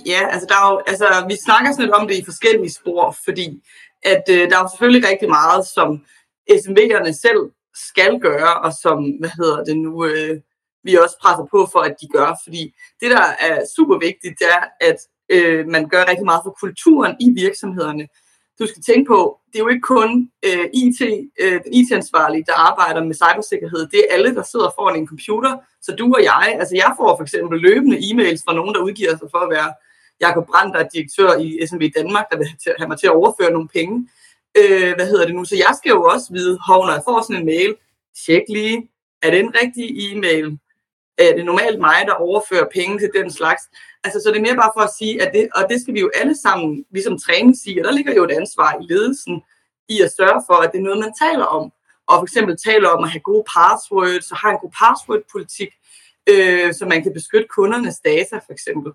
ja, 0.07 0.21
altså, 0.33 0.47
der 0.49 0.55
er 0.55 0.73
jo, 0.73 0.83
altså 0.87 1.25
vi 1.29 1.37
snakker 1.45 1.73
sådan 1.73 1.85
lidt 1.85 1.95
om 1.95 2.09
det 2.09 2.19
i 2.19 2.25
forskellige 2.25 2.73
spor, 2.73 3.17
fordi 3.25 3.63
at 4.03 4.25
øh, 4.31 4.51
der 4.51 4.57
er 4.57 4.63
jo 4.63 4.69
selvfølgelig 4.73 5.09
rigtig 5.11 5.29
meget, 5.29 5.67
som 5.75 6.05
SMV'erne 6.51 7.13
selv 7.13 7.43
skal 7.75 8.21
gøre, 8.21 8.55
og 8.55 8.73
som, 8.83 8.99
hvad 9.21 9.31
hedder 9.39 9.65
det 9.65 9.77
nu, 9.77 10.07
øh, 10.07 10.41
vi 10.85 10.97
også 10.97 11.17
presser 11.23 11.47
på 11.51 11.69
for, 11.73 11.81
at 11.81 11.95
de 12.01 12.07
gør. 12.09 12.41
Fordi 12.45 12.75
det, 13.01 13.11
der 13.11 13.27
er 13.41 13.57
super 13.77 13.99
vigtigt, 13.99 14.39
det 14.39 14.47
er, 14.59 14.65
at 14.89 14.99
øh, 15.29 15.67
man 15.67 15.89
gør 15.89 16.09
rigtig 16.09 16.25
meget 16.25 16.43
for 16.45 16.57
kulturen 16.61 17.17
i 17.21 17.31
virksomhederne 17.31 18.07
du 18.61 18.67
skal 18.67 18.83
tænke 18.83 19.09
på, 19.09 19.41
det 19.51 19.59
er 19.59 19.65
jo 19.65 19.69
ikke 19.75 19.89
kun 19.97 20.31
øh, 20.49 20.67
IT, 20.83 21.01
øh, 21.43 21.59
den 21.65 21.73
IT-ansvarlige, 21.79 22.45
der 22.47 22.57
arbejder 22.71 23.05
med 23.05 23.15
cybersikkerhed. 23.23 23.83
Det 23.93 23.99
er 24.01 24.15
alle, 24.15 24.35
der 24.35 24.43
sidder 24.43 24.71
foran 24.77 24.97
en 24.97 25.07
computer. 25.07 25.53
Så 25.83 25.91
du 25.99 26.07
og 26.17 26.23
jeg, 26.23 26.57
altså 26.61 26.75
jeg 26.77 26.91
får 26.99 27.17
for 27.17 27.23
eksempel 27.23 27.61
løbende 27.61 27.99
e-mails 28.09 28.43
fra 28.45 28.55
nogen, 28.55 28.75
der 28.75 28.81
udgiver 28.81 29.11
sig 29.19 29.29
for 29.31 29.39
at 29.39 29.51
være 29.57 29.71
Jakob 30.21 30.47
Brandt, 30.47 30.75
der 30.75 30.81
er 30.85 30.89
direktør 30.95 31.31
i 31.45 31.67
SMB 31.67 31.83
Danmark, 31.99 32.27
der 32.31 32.37
vil 32.39 32.49
have 32.79 32.89
mig 32.89 32.99
til 32.99 33.07
at 33.07 33.19
overføre 33.21 33.51
nogle 33.57 33.69
penge. 33.69 34.09
Øh, 34.61 34.93
hvad 34.97 35.07
hedder 35.11 35.27
det 35.27 35.35
nu? 35.35 35.45
Så 35.45 35.57
jeg 35.57 35.73
skal 35.79 35.91
jo 35.91 36.03
også 36.05 36.27
vide, 36.33 36.59
hov, 36.69 36.81
når 36.87 36.93
jeg 36.93 37.07
får 37.09 37.23
sådan 37.23 37.41
en 37.41 37.47
mail, 37.47 37.75
tjek 38.25 38.45
lige, 38.49 38.89
er 39.23 39.31
det 39.31 39.41
en 39.41 39.55
rigtig 39.63 39.87
e-mail? 40.05 40.59
Øh, 41.21 41.27
er 41.27 41.35
det 41.37 41.45
normalt 41.45 41.81
mig, 41.81 41.99
der 42.07 42.15
overfører 42.15 42.67
penge 42.75 42.99
til 42.99 43.11
den 43.15 43.31
slags? 43.31 43.63
Altså, 44.05 44.21
så 44.21 44.31
det 44.31 44.37
er 44.37 44.49
mere 44.49 44.57
bare 44.57 44.73
for 44.77 44.81
at 44.81 44.95
sige, 44.99 45.23
at 45.23 45.33
det, 45.35 45.49
og 45.55 45.67
det 45.71 45.81
skal 45.81 45.95
vi 45.95 46.01
jo 46.01 46.11
alle 46.15 46.37
sammen, 46.37 46.85
vi 46.91 47.03
som 47.03 47.19
træning 47.19 47.57
siger, 47.57 47.83
der 47.83 47.93
ligger 47.93 48.15
jo 48.15 48.25
et 48.25 48.31
ansvar 48.31 48.79
i 48.81 48.93
ledelsen 48.93 49.43
i 49.89 50.01
at 50.01 50.13
sørge 50.17 50.43
for, 50.47 50.55
at 50.55 50.73
det 50.73 50.79
er 50.79 50.83
noget, 50.83 50.99
man 50.99 51.15
taler 51.29 51.45
om. 51.45 51.73
Og 52.07 52.17
for 52.19 52.23
eksempel 52.23 52.57
taler 52.57 52.89
om 52.89 53.05
at 53.05 53.11
have 53.11 53.21
gode 53.21 53.45
passwords, 53.55 54.31
og 54.31 54.37
have 54.37 54.53
en 54.53 54.59
god 54.59 54.73
password-politik, 54.83 55.73
øh, 56.33 56.75
så 56.75 56.87
man 56.87 57.03
kan 57.03 57.13
beskytte 57.13 57.49
kundernes 57.49 58.01
data, 58.01 58.37
for 58.37 58.53
eksempel. 58.53 58.93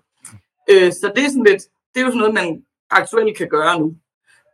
Øh, 0.70 0.92
så 0.92 1.12
det 1.16 1.24
er, 1.24 1.28
sådan 1.28 1.44
lidt, 1.50 1.62
det 1.94 2.00
er 2.00 2.04
jo 2.04 2.10
sådan 2.10 2.18
noget, 2.18 2.34
man 2.34 2.64
aktuelt 2.90 3.36
kan 3.36 3.48
gøre 3.48 3.80
nu. 3.80 3.96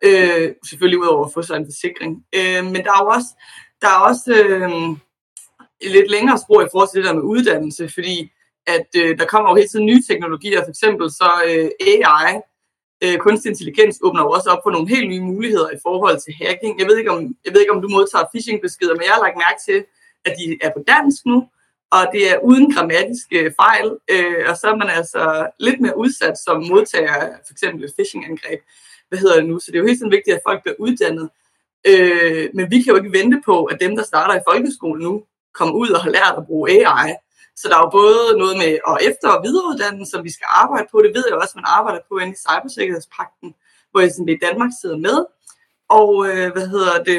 Øh, 0.05 0.55
selvfølgelig 0.69 0.99
udover 0.99 1.27
at 1.27 1.33
få 1.35 1.43
sig 1.43 1.57
en 1.57 1.67
forsikring. 1.67 2.25
Øh, 2.35 2.65
men 2.65 2.81
der 2.85 2.93
er 2.93 3.05
jo 3.05 3.09
også, 3.17 3.31
der 3.83 3.89
er 3.89 4.01
også 4.11 4.33
øh, 4.45 4.71
lidt 5.91 6.11
længere 6.11 6.39
spor 6.39 6.63
i 6.63 6.69
forhold 6.71 6.89
til 6.91 6.99
det 6.99 7.09
der 7.09 7.15
med 7.15 7.23
uddannelse, 7.23 7.89
fordi 7.89 8.33
at 8.67 8.89
øh, 8.97 9.19
der 9.19 9.27
kommer 9.27 9.51
jo 9.51 9.57
hele 9.57 9.69
tiden 9.69 9.87
nye 9.87 10.03
teknologier, 10.09 10.61
for 10.65 10.71
eksempel 10.71 11.11
så 11.11 11.31
øh, 11.49 11.69
AI, 11.89 12.41
øh, 13.05 13.19
kunstig 13.19 13.49
intelligens, 13.49 13.99
åbner 14.03 14.23
jo 14.23 14.31
også 14.31 14.49
op 14.51 14.63
for 14.65 14.71
nogle 14.71 14.89
helt 14.89 15.09
nye 15.09 15.21
muligheder 15.21 15.71
i 15.71 15.79
forhold 15.83 16.19
til 16.21 16.35
hacking. 16.41 16.79
Jeg 16.81 16.87
ved 16.89 16.97
ikke, 16.99 17.11
om, 17.11 17.37
jeg 17.45 17.53
ved 17.53 17.61
ikke, 17.61 17.73
om 17.73 17.83
du 17.83 17.89
modtager 17.89 18.31
phishing-beskeder, 18.33 18.95
men 18.95 19.05
jeg 19.07 19.15
har 19.15 19.23
lagt 19.23 19.43
mærke 19.47 19.61
til, 19.69 19.85
at 20.25 20.33
de 20.39 20.59
er 20.67 20.71
på 20.77 20.81
dansk 20.89 21.27
nu, 21.27 21.49
og 21.97 22.03
det 22.13 22.31
er 22.31 22.39
uden 22.39 22.73
grammatiske 22.75 23.55
fejl, 23.61 23.87
øh, 24.15 24.45
og 24.49 24.57
så 24.57 24.67
er 24.73 24.77
man 24.77 24.91
altså 24.99 25.51
lidt 25.61 25.81
mere 25.81 25.99
udsat 25.99 26.37
som 26.45 26.57
modtager 26.73 27.21
for 27.47 27.53
eksempel 27.53 27.85
et 27.85 27.93
phishing-angreb. 27.97 28.61
Hvad 29.09 29.19
hedder 29.19 29.37
det 29.41 29.49
nu? 29.49 29.59
Så 29.59 29.67
det 29.71 29.77
er 29.77 29.81
jo 29.81 29.87
helt 29.87 29.99
sådan 29.99 30.17
vigtigt, 30.19 30.37
at 30.37 30.47
folk 30.49 30.63
bliver 30.63 30.77
uddannet. 30.79 31.29
Øh, 31.91 32.49
men 32.55 32.71
vi 32.71 32.83
kan 32.83 32.91
jo 32.93 32.97
ikke 32.97 33.19
vente 33.19 33.43
på, 33.45 33.65
at 33.65 33.81
dem, 33.81 33.97
der 33.97 34.03
starter 34.03 34.35
i 34.35 34.47
folkeskolen 34.49 35.03
nu, 35.03 35.25
komme 35.55 35.75
ud 35.75 35.91
og 35.91 36.01
har 36.03 36.11
lært 36.11 36.35
at 36.39 36.47
bruge 36.47 36.71
AI. 36.71 37.15
Så 37.57 37.69
der 37.69 37.77
er 37.77 37.85
jo 37.87 37.91
både 37.91 38.39
noget 38.39 38.57
med 38.63 38.73
at 38.91 38.97
efter- 39.09 39.35
og 39.37 39.43
videreuddanne, 39.47 40.07
som 40.07 40.25
vi 40.25 40.33
skal 40.33 40.47
arbejde 40.63 40.87
på. 40.93 40.97
Det 41.05 41.13
ved 41.17 41.25
jeg 41.29 41.39
også, 41.39 41.53
at 41.53 41.61
man 41.61 41.73
arbejder 41.79 42.01
på 42.09 42.19
inde 42.19 42.33
i 42.33 42.43
Cybersikkerhedspakten, 42.47 43.55
hvor 43.91 44.01
SMB 44.13 44.31
Danmark 44.47 44.71
sidder 44.81 44.99
med. 45.09 45.19
Og 45.99 46.11
øh, 46.29 46.53
hvad 46.53 46.67
hedder 46.69 47.03
det? 47.03 47.19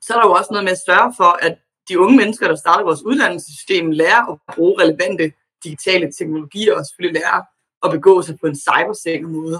Så 0.00 0.14
er 0.14 0.18
der 0.18 0.28
jo 0.28 0.32
også 0.32 0.50
noget 0.50 0.64
med 0.64 0.72
at 0.72 0.84
sørge 0.88 1.14
for, 1.16 1.30
at 1.46 1.54
de 1.88 2.00
unge 2.00 2.16
mennesker, 2.16 2.48
der 2.48 2.56
starter 2.56 2.84
vores 2.84 3.02
uddannelsessystem, 3.02 3.90
lærer 3.90 4.32
at 4.32 4.38
bruge 4.54 4.82
relevante 4.82 5.32
digitale 5.64 6.12
teknologier 6.18 6.74
og 6.76 6.86
selvfølgelig 6.86 7.20
lærer 7.20 7.42
at 7.84 7.90
begå 7.90 8.22
sig 8.22 8.38
på 8.40 8.46
en 8.46 8.56
cybersikker 8.56 9.28
måde. 9.28 9.58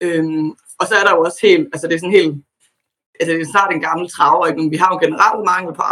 Øhm, 0.00 0.50
og 0.80 0.86
så 0.88 0.94
er 0.94 1.04
der 1.04 1.16
jo 1.16 1.22
også 1.22 1.38
helt, 1.42 1.68
altså 1.72 1.86
det 1.88 1.94
er 1.94 1.98
sådan 1.98 2.18
helt, 2.20 2.34
altså 3.20 3.32
det 3.32 3.40
er 3.40 3.52
snart 3.52 3.72
en 3.72 3.80
gammel 3.80 4.10
traver, 4.10 4.54
men 4.54 4.70
vi 4.70 4.76
har 4.76 4.88
jo 4.94 4.98
generelt 5.06 5.44
mangel 5.44 5.74
på 5.74 5.82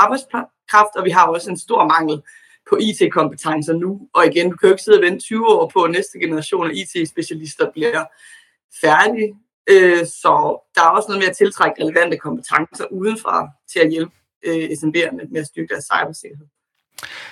arbejdskraft, 0.72 0.96
og 0.96 1.04
vi 1.04 1.10
har 1.10 1.26
også 1.26 1.50
en 1.50 1.58
stor 1.58 1.84
mangel 1.86 2.22
på 2.70 2.76
IT-kompetencer 2.80 3.72
nu. 3.72 4.08
Og 4.14 4.26
igen, 4.26 4.50
du 4.50 4.56
kan 4.56 4.68
jo 4.68 4.74
ikke 4.74 4.82
sidde 4.82 4.98
og 4.98 5.02
vente 5.02 5.24
20 5.24 5.46
år 5.46 5.70
på, 5.74 5.82
at 5.82 5.90
næste 5.90 6.18
generation 6.18 6.70
af 6.70 6.74
IT-specialister 6.74 7.70
bliver 7.72 8.04
færdige. 8.80 9.34
Øh, 9.70 10.06
så 10.06 10.32
der 10.74 10.82
er 10.82 10.90
også 10.96 11.08
noget 11.08 11.22
med 11.22 11.28
at 11.28 11.36
tiltrække 11.36 11.82
relevante 11.82 12.16
kompetencer 12.16 12.84
udenfra 12.90 13.48
til 13.72 13.78
at 13.78 13.90
hjælpe 13.90 14.12
øh, 14.46 14.64
SMB'erne 14.78 15.32
med 15.32 15.40
at 15.40 15.46
styrke 15.46 15.68
deres 15.68 15.84
cybersikkerhed. 15.92 16.46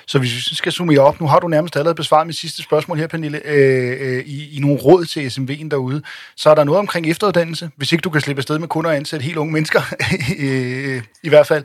Så 0.07 0.18
hvis 0.18 0.50
vi 0.50 0.55
skal 0.55 0.72
summere 0.72 1.00
op, 1.00 1.20
nu 1.20 1.26
har 1.26 1.40
du 1.40 1.48
nærmest 1.48 1.76
allerede 1.76 1.94
besvaret 1.94 2.26
mit 2.26 2.37
sidste 2.37 2.62
spørgsmål 2.62 2.98
her, 2.98 3.07
Pernille, 3.07 3.40
øh, 3.44 3.96
øh, 4.00 4.24
i, 4.26 4.57
i 4.57 4.61
nogle 4.61 4.76
råd 4.76 5.05
til 5.05 5.29
SMV'en 5.29 5.68
derude. 5.68 6.02
Så 6.37 6.50
er 6.50 6.55
der 6.55 6.64
noget 6.64 6.79
omkring 6.79 7.07
efteruddannelse, 7.07 7.70
hvis 7.76 7.92
ikke 7.92 8.02
du 8.02 8.11
kan 8.11 8.20
slippe 8.20 8.40
afsted 8.40 8.59
med 8.59 8.68
kun 8.68 8.87
at 8.87 8.92
ansætte 8.92 9.24
helt 9.24 9.37
unge 9.37 9.52
mennesker, 9.52 9.81
øh, 10.38 11.02
i 11.22 11.29
hvert 11.29 11.46
fald. 11.46 11.64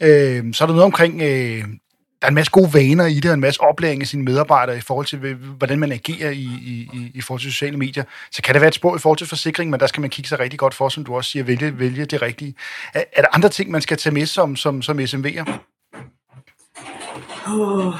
Øh, 0.00 0.54
så 0.54 0.64
er 0.64 0.66
der 0.66 0.74
noget 0.74 0.84
omkring 0.84 1.22
øh, 1.22 1.64
der 2.22 2.26
er 2.26 2.30
en 2.30 2.34
masse 2.34 2.52
gode 2.52 2.74
vaner 2.74 3.06
i 3.06 3.14
det, 3.14 3.30
og 3.30 3.34
en 3.34 3.40
masse 3.40 3.60
oplæring 3.60 4.02
af 4.02 4.08
sine 4.08 4.22
medarbejdere 4.22 4.76
i 4.76 4.80
forhold 4.80 5.06
til, 5.06 5.34
hvordan 5.34 5.78
man 5.78 5.92
agerer 5.92 6.30
i, 6.30 6.48
i, 6.62 7.10
i 7.14 7.20
forhold 7.20 7.40
til 7.40 7.52
sociale 7.52 7.76
medier. 7.76 8.04
Så 8.32 8.42
kan 8.42 8.54
det 8.54 8.60
være 8.60 8.68
et 8.68 8.74
spor 8.74 8.96
i 8.96 8.98
forhold 8.98 9.18
til 9.18 9.26
forsikring, 9.26 9.70
men 9.70 9.80
der 9.80 9.86
skal 9.86 10.00
man 10.00 10.10
kigge 10.10 10.28
sig 10.28 10.38
rigtig 10.38 10.58
godt 10.58 10.74
for, 10.74 10.88
som 10.88 11.04
du 11.04 11.14
også 11.14 11.30
siger, 11.30 11.42
vælge, 11.42 11.78
vælge 11.78 12.04
det 12.04 12.22
rigtige. 12.22 12.54
Er, 12.94 13.04
er 13.12 13.22
der 13.22 13.28
andre 13.32 13.48
ting, 13.48 13.70
man 13.70 13.82
skal 13.82 13.96
tage 13.96 14.14
med 14.14 14.26
som, 14.26 14.56
som, 14.56 14.82
som 14.82 14.98
SMV'er? 14.98 15.71
Oh, 17.48 17.94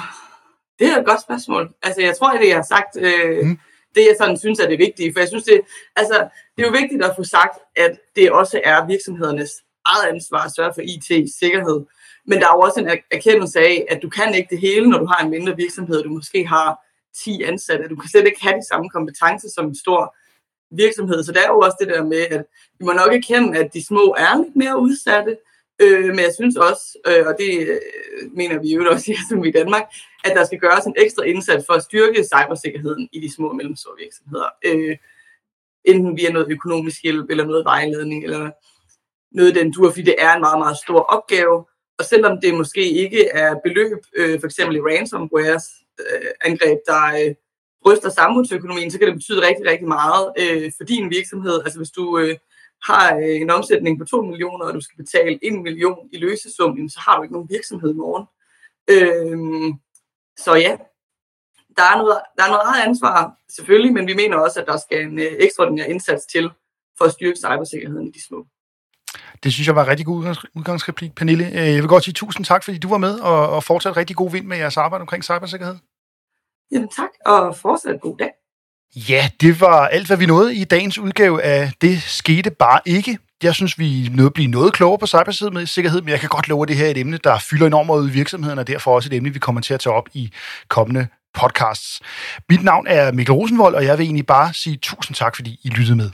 det 0.78 0.87
er 0.87 0.98
et 0.98 1.07
godt 1.07 1.22
spørgsmål. 1.22 1.74
Altså, 1.83 2.02
jeg 2.02 2.16
tror, 2.16 2.31
at 2.31 2.40
det, 2.40 2.48
jeg 2.48 2.57
har 2.57 2.62
sagt, 2.62 2.96
øh, 2.96 3.46
mm. 3.46 3.59
det 3.94 4.00
jeg 4.00 4.16
sådan 4.18 4.38
synes 4.38 4.59
er 4.59 4.68
det 4.68 4.78
vigtige, 4.78 5.12
for 5.12 5.20
jeg 5.20 5.28
synes, 5.28 5.44
det, 5.44 5.61
altså, 5.96 6.28
det 6.57 6.62
er 6.62 6.66
jo 6.66 6.78
vigtigt 6.81 7.05
at 7.05 7.16
få 7.16 7.24
sagt, 7.24 7.59
at 7.76 7.98
det 8.16 8.33
også 8.33 8.61
er 8.64 8.87
virksomhedernes 8.87 9.50
eget 9.85 10.14
ansvar 10.14 10.44
at 10.44 10.55
sørge 10.57 10.74
for 10.74 10.83
IT-sikkerhed. 10.83 11.85
Men 12.26 12.40
der 12.40 12.46
er 12.46 12.55
jo 12.57 12.61
også 12.61 12.81
en 12.81 12.90
erkendelse 13.11 13.61
af, 13.61 13.87
at 13.90 14.02
du 14.02 14.09
kan 14.09 14.35
ikke 14.35 14.50
det 14.50 14.61
hele, 14.61 14.90
når 14.90 14.98
du 14.98 15.07
har 15.07 15.24
en 15.24 15.31
mindre 15.31 15.57
virksomhed, 15.57 16.02
du 16.02 16.09
måske 16.09 16.46
har 16.46 16.87
10 17.24 17.42
ansatte. 17.42 17.88
Du 17.88 17.96
kan 17.96 18.11
slet 18.11 18.26
ikke 18.26 18.42
have 18.42 18.57
de 18.57 18.68
samme 18.68 18.88
kompetencer 18.90 19.48
som 19.55 19.66
en 19.66 19.74
stor 19.74 20.16
virksomhed. 20.70 21.22
Så 21.22 21.33
der 21.33 21.40
er 21.40 21.48
jo 21.48 21.59
også 21.59 21.76
det 21.81 21.88
der 21.88 22.05
med, 22.05 22.26
at 22.31 22.44
vi 22.78 22.85
må 22.85 22.92
nok 22.92 23.14
erkende, 23.14 23.59
at 23.59 23.74
de 23.74 23.87
små 23.87 24.14
er 24.18 24.42
lidt 24.42 24.57
mere 24.57 24.78
udsatte. 24.78 25.37
Øh, 25.80 26.06
men 26.06 26.18
jeg 26.18 26.35
synes 26.35 26.56
også, 26.56 26.98
øh, 27.06 27.26
og 27.26 27.35
det 27.38 27.68
øh, 27.68 27.80
mener 28.32 28.61
vi 28.61 28.74
jo 28.74 28.90
også 28.90 29.12
som 29.28 29.44
i 29.44 29.50
Danmark, 29.50 29.82
at 30.24 30.32
der 30.37 30.44
skal 30.44 30.58
gøres 30.58 30.85
en 30.85 30.94
ekstra 30.98 31.22
indsats 31.22 31.66
for 31.66 31.74
at 31.74 31.82
styrke 31.82 32.24
cybersikkerheden 32.24 33.08
i 33.12 33.20
de 33.20 33.35
små 33.35 33.48
og 33.48 33.56
mellemstore 33.56 33.94
virksomheder. 33.98 34.48
Øh, 34.64 34.96
enten 35.85 36.16
via 36.16 36.30
noget 36.30 36.50
økonomisk 36.50 37.02
hjælp, 37.02 37.30
eller 37.30 37.44
noget 37.44 37.64
vejledning, 37.64 38.24
eller 38.24 38.50
noget 39.32 39.54
den 39.54 39.72
dur, 39.72 39.90
fordi 39.90 40.02
det 40.02 40.14
er 40.18 40.35
en 40.35 40.40
meget, 40.40 40.58
meget 40.58 40.76
stor 40.76 41.00
opgave. 41.00 41.64
Og 41.98 42.04
selvom 42.04 42.40
det 42.40 42.54
måske 42.54 42.90
ikke 42.90 43.28
er 43.28 43.54
beløb, 43.64 43.98
øh, 44.16 44.40
for 44.40 44.46
eksempel 44.46 44.76
i 44.76 44.80
ransomwares 44.80 45.64
øh, 46.00 46.30
angreb, 46.44 46.78
der 46.87 47.04
øh, 47.20 47.35
ryster 47.87 48.11
samfundsøkonomien, 48.11 48.90
så 48.90 48.98
kan 48.98 49.08
det 49.08 49.16
betyde 49.16 49.46
rigtig, 49.46 49.66
rigtig 49.66 49.88
meget 49.88 50.32
øh, 50.38 50.72
for 50.76 50.85
din 50.85 51.11
virksomhed. 51.11 51.61
Altså 51.64 51.78
hvis 51.78 51.90
du 51.90 52.18
øh, 52.18 52.37
har 52.88 53.16
øh, 53.16 53.40
en 53.40 53.51
omsætning 53.51 53.99
på 53.99 54.05
2 54.05 54.23
millioner, 54.23 54.66
og 54.66 54.75
du 54.75 54.81
skal 54.81 54.97
betale 54.97 55.38
1 55.42 55.62
million 55.62 56.09
i 56.12 56.18
løsesum, 56.18 56.88
så 56.88 57.01
har 57.01 57.16
du 57.16 57.23
ikke 57.23 57.33
nogen 57.33 57.49
virksomhed 57.51 57.90
i 57.90 57.97
morgen. 58.05 58.27
Øh, 58.92 59.75
så 60.45 60.55
ja, 60.55 60.77
der 61.77 61.83
er, 61.83 61.97
noget, 61.97 62.21
der 62.37 62.45
er 62.45 62.49
noget 62.49 62.62
eget 62.64 62.83
ansvar, 62.88 63.37
selvfølgelig, 63.57 63.92
men 63.92 64.07
vi 64.07 64.14
mener 64.14 64.37
også, 64.37 64.61
at 64.61 64.66
der 64.66 64.77
skal 64.77 65.03
en 65.03 65.18
øh, 65.18 65.33
ekstraordinær 65.38 65.85
indsats 65.85 66.27
til 66.27 66.51
for 66.99 67.05
at 67.05 67.12
styrke 67.12 67.38
cybersikkerheden 67.38 68.07
i 68.07 68.11
de 68.11 68.27
små. 68.29 68.47
Det 69.42 69.53
synes 69.53 69.66
jeg 69.66 69.77
var 69.77 69.83
en 69.83 69.88
rigtig 69.88 70.07
god 70.07 70.37
udgangsreplik, 70.55 71.14
Pernille. 71.14 71.47
Øh, 71.47 71.75
jeg 71.75 71.83
vil 71.83 71.88
godt 71.88 72.05
sige 72.05 72.14
tusind 72.14 72.45
tak, 72.45 72.64
fordi 72.64 72.79
du 72.79 72.88
var 72.88 72.99
med 72.99 73.21
og, 73.21 73.51
og 73.51 73.64
fortsat 73.64 73.97
rigtig 73.97 74.16
god 74.16 74.31
vind 74.31 74.47
med 74.47 74.57
jeres 74.57 74.77
arbejde 74.77 75.03
omkring 75.03 75.25
cybersikkerhed. 75.25 75.77
Jamen 76.73 76.88
tak, 76.88 77.11
og 77.27 77.57
fortsat 77.57 78.01
god 78.01 78.16
dag. 78.18 78.31
Ja, 78.96 79.31
det 79.40 79.61
var 79.61 79.88
alt, 79.88 80.07
hvad 80.07 80.16
vi 80.16 80.26
nåede 80.26 80.55
i 80.55 80.64
dagens 80.64 80.98
udgave 80.98 81.42
af 81.42 81.72
Det 81.81 82.02
skete 82.02 82.50
bare 82.50 82.81
ikke. 82.85 83.18
Jeg 83.42 83.55
synes, 83.55 83.78
vi 83.78 84.09
nåede 84.12 84.26
at 84.26 84.35
blive 84.35 84.50
noget 84.50 84.72
klogere 84.72 84.98
på 84.98 85.07
cybersikkerhed, 85.07 86.00
men 86.00 86.09
jeg 86.09 86.20
kan 86.20 86.28
godt 86.28 86.48
love, 86.48 86.62
at 86.62 86.68
det 86.68 86.76
her 86.76 86.87
er 86.87 86.90
et 86.90 86.98
emne, 86.98 87.16
der 87.16 87.38
fylder 87.38 87.66
enormt 87.66 87.87
meget 87.87 88.00
ud 88.00 88.09
i 88.09 88.12
virksomheden, 88.12 88.59
og 88.59 88.66
derfor 88.66 88.94
også 88.94 89.09
et 89.09 89.12
emne, 89.16 89.33
vi 89.33 89.38
kommer 89.38 89.61
til 89.61 89.74
at 89.74 89.81
tage 89.81 89.94
op 89.94 90.09
i 90.14 90.33
kommende 90.68 91.09
podcasts. 91.35 92.00
Mit 92.48 92.64
navn 92.64 92.87
er 92.87 93.12
Mikkel 93.12 93.33
Rosenvold, 93.33 93.74
og 93.74 93.85
jeg 93.85 93.98
vil 93.98 94.05
egentlig 94.05 94.26
bare 94.26 94.55
sige 94.55 94.76
tusind 94.76 95.14
tak, 95.14 95.37
fordi 95.37 95.61
I 95.64 95.68
lyttede 95.68 95.96
med. 95.96 96.11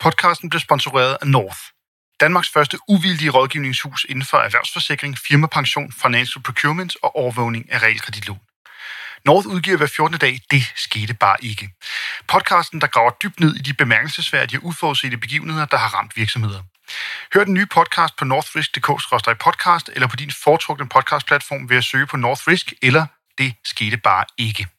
Podcasten 0.00 0.50
blev 0.50 0.60
sponsoreret 0.60 1.16
af 1.20 1.26
North. 1.26 1.58
Danmarks 2.20 2.48
første 2.48 2.78
uvildige 2.88 3.30
rådgivningshus 3.30 4.06
inden 4.08 4.24
for 4.24 4.36
erhvervsforsikring, 4.36 5.18
firmapension, 5.28 5.92
financial 6.02 6.42
procurement 6.42 6.96
og 7.02 7.16
overvågning 7.16 7.72
af 7.72 7.82
realkreditlån. 7.82 8.45
North 9.26 9.46
udgiver 9.46 9.76
hver 9.76 9.86
14. 9.86 10.18
dag, 10.18 10.40
det 10.50 10.72
skete 10.76 11.14
bare 11.14 11.36
ikke. 11.42 11.68
Podcasten, 12.28 12.80
der 12.80 12.86
graver 12.86 13.10
dybt 13.10 13.40
ned 13.40 13.56
i 13.56 13.58
de 13.58 13.74
bemærkelsesværdige 13.74 14.58
og 14.60 14.64
uforudsete 14.64 15.16
begivenheder, 15.16 15.64
der 15.64 15.76
har 15.76 15.88
ramt 15.88 16.16
virksomheder. 16.16 16.62
Hør 17.34 17.44
den 17.44 17.54
nye 17.54 17.66
podcast 17.66 18.16
på 18.16 18.24
northrisk.dk-podcast 18.24 19.86
eller 19.94 20.08
på 20.08 20.16
din 20.16 20.30
foretrukne 20.44 20.88
podcastplatform 20.88 21.70
ved 21.70 21.76
at 21.76 21.84
søge 21.84 22.06
på 22.06 22.16
Northrisk 22.16 22.72
eller 22.82 23.06
Det 23.38 23.54
skete 23.64 23.96
bare 23.96 24.24
ikke. 24.38 24.75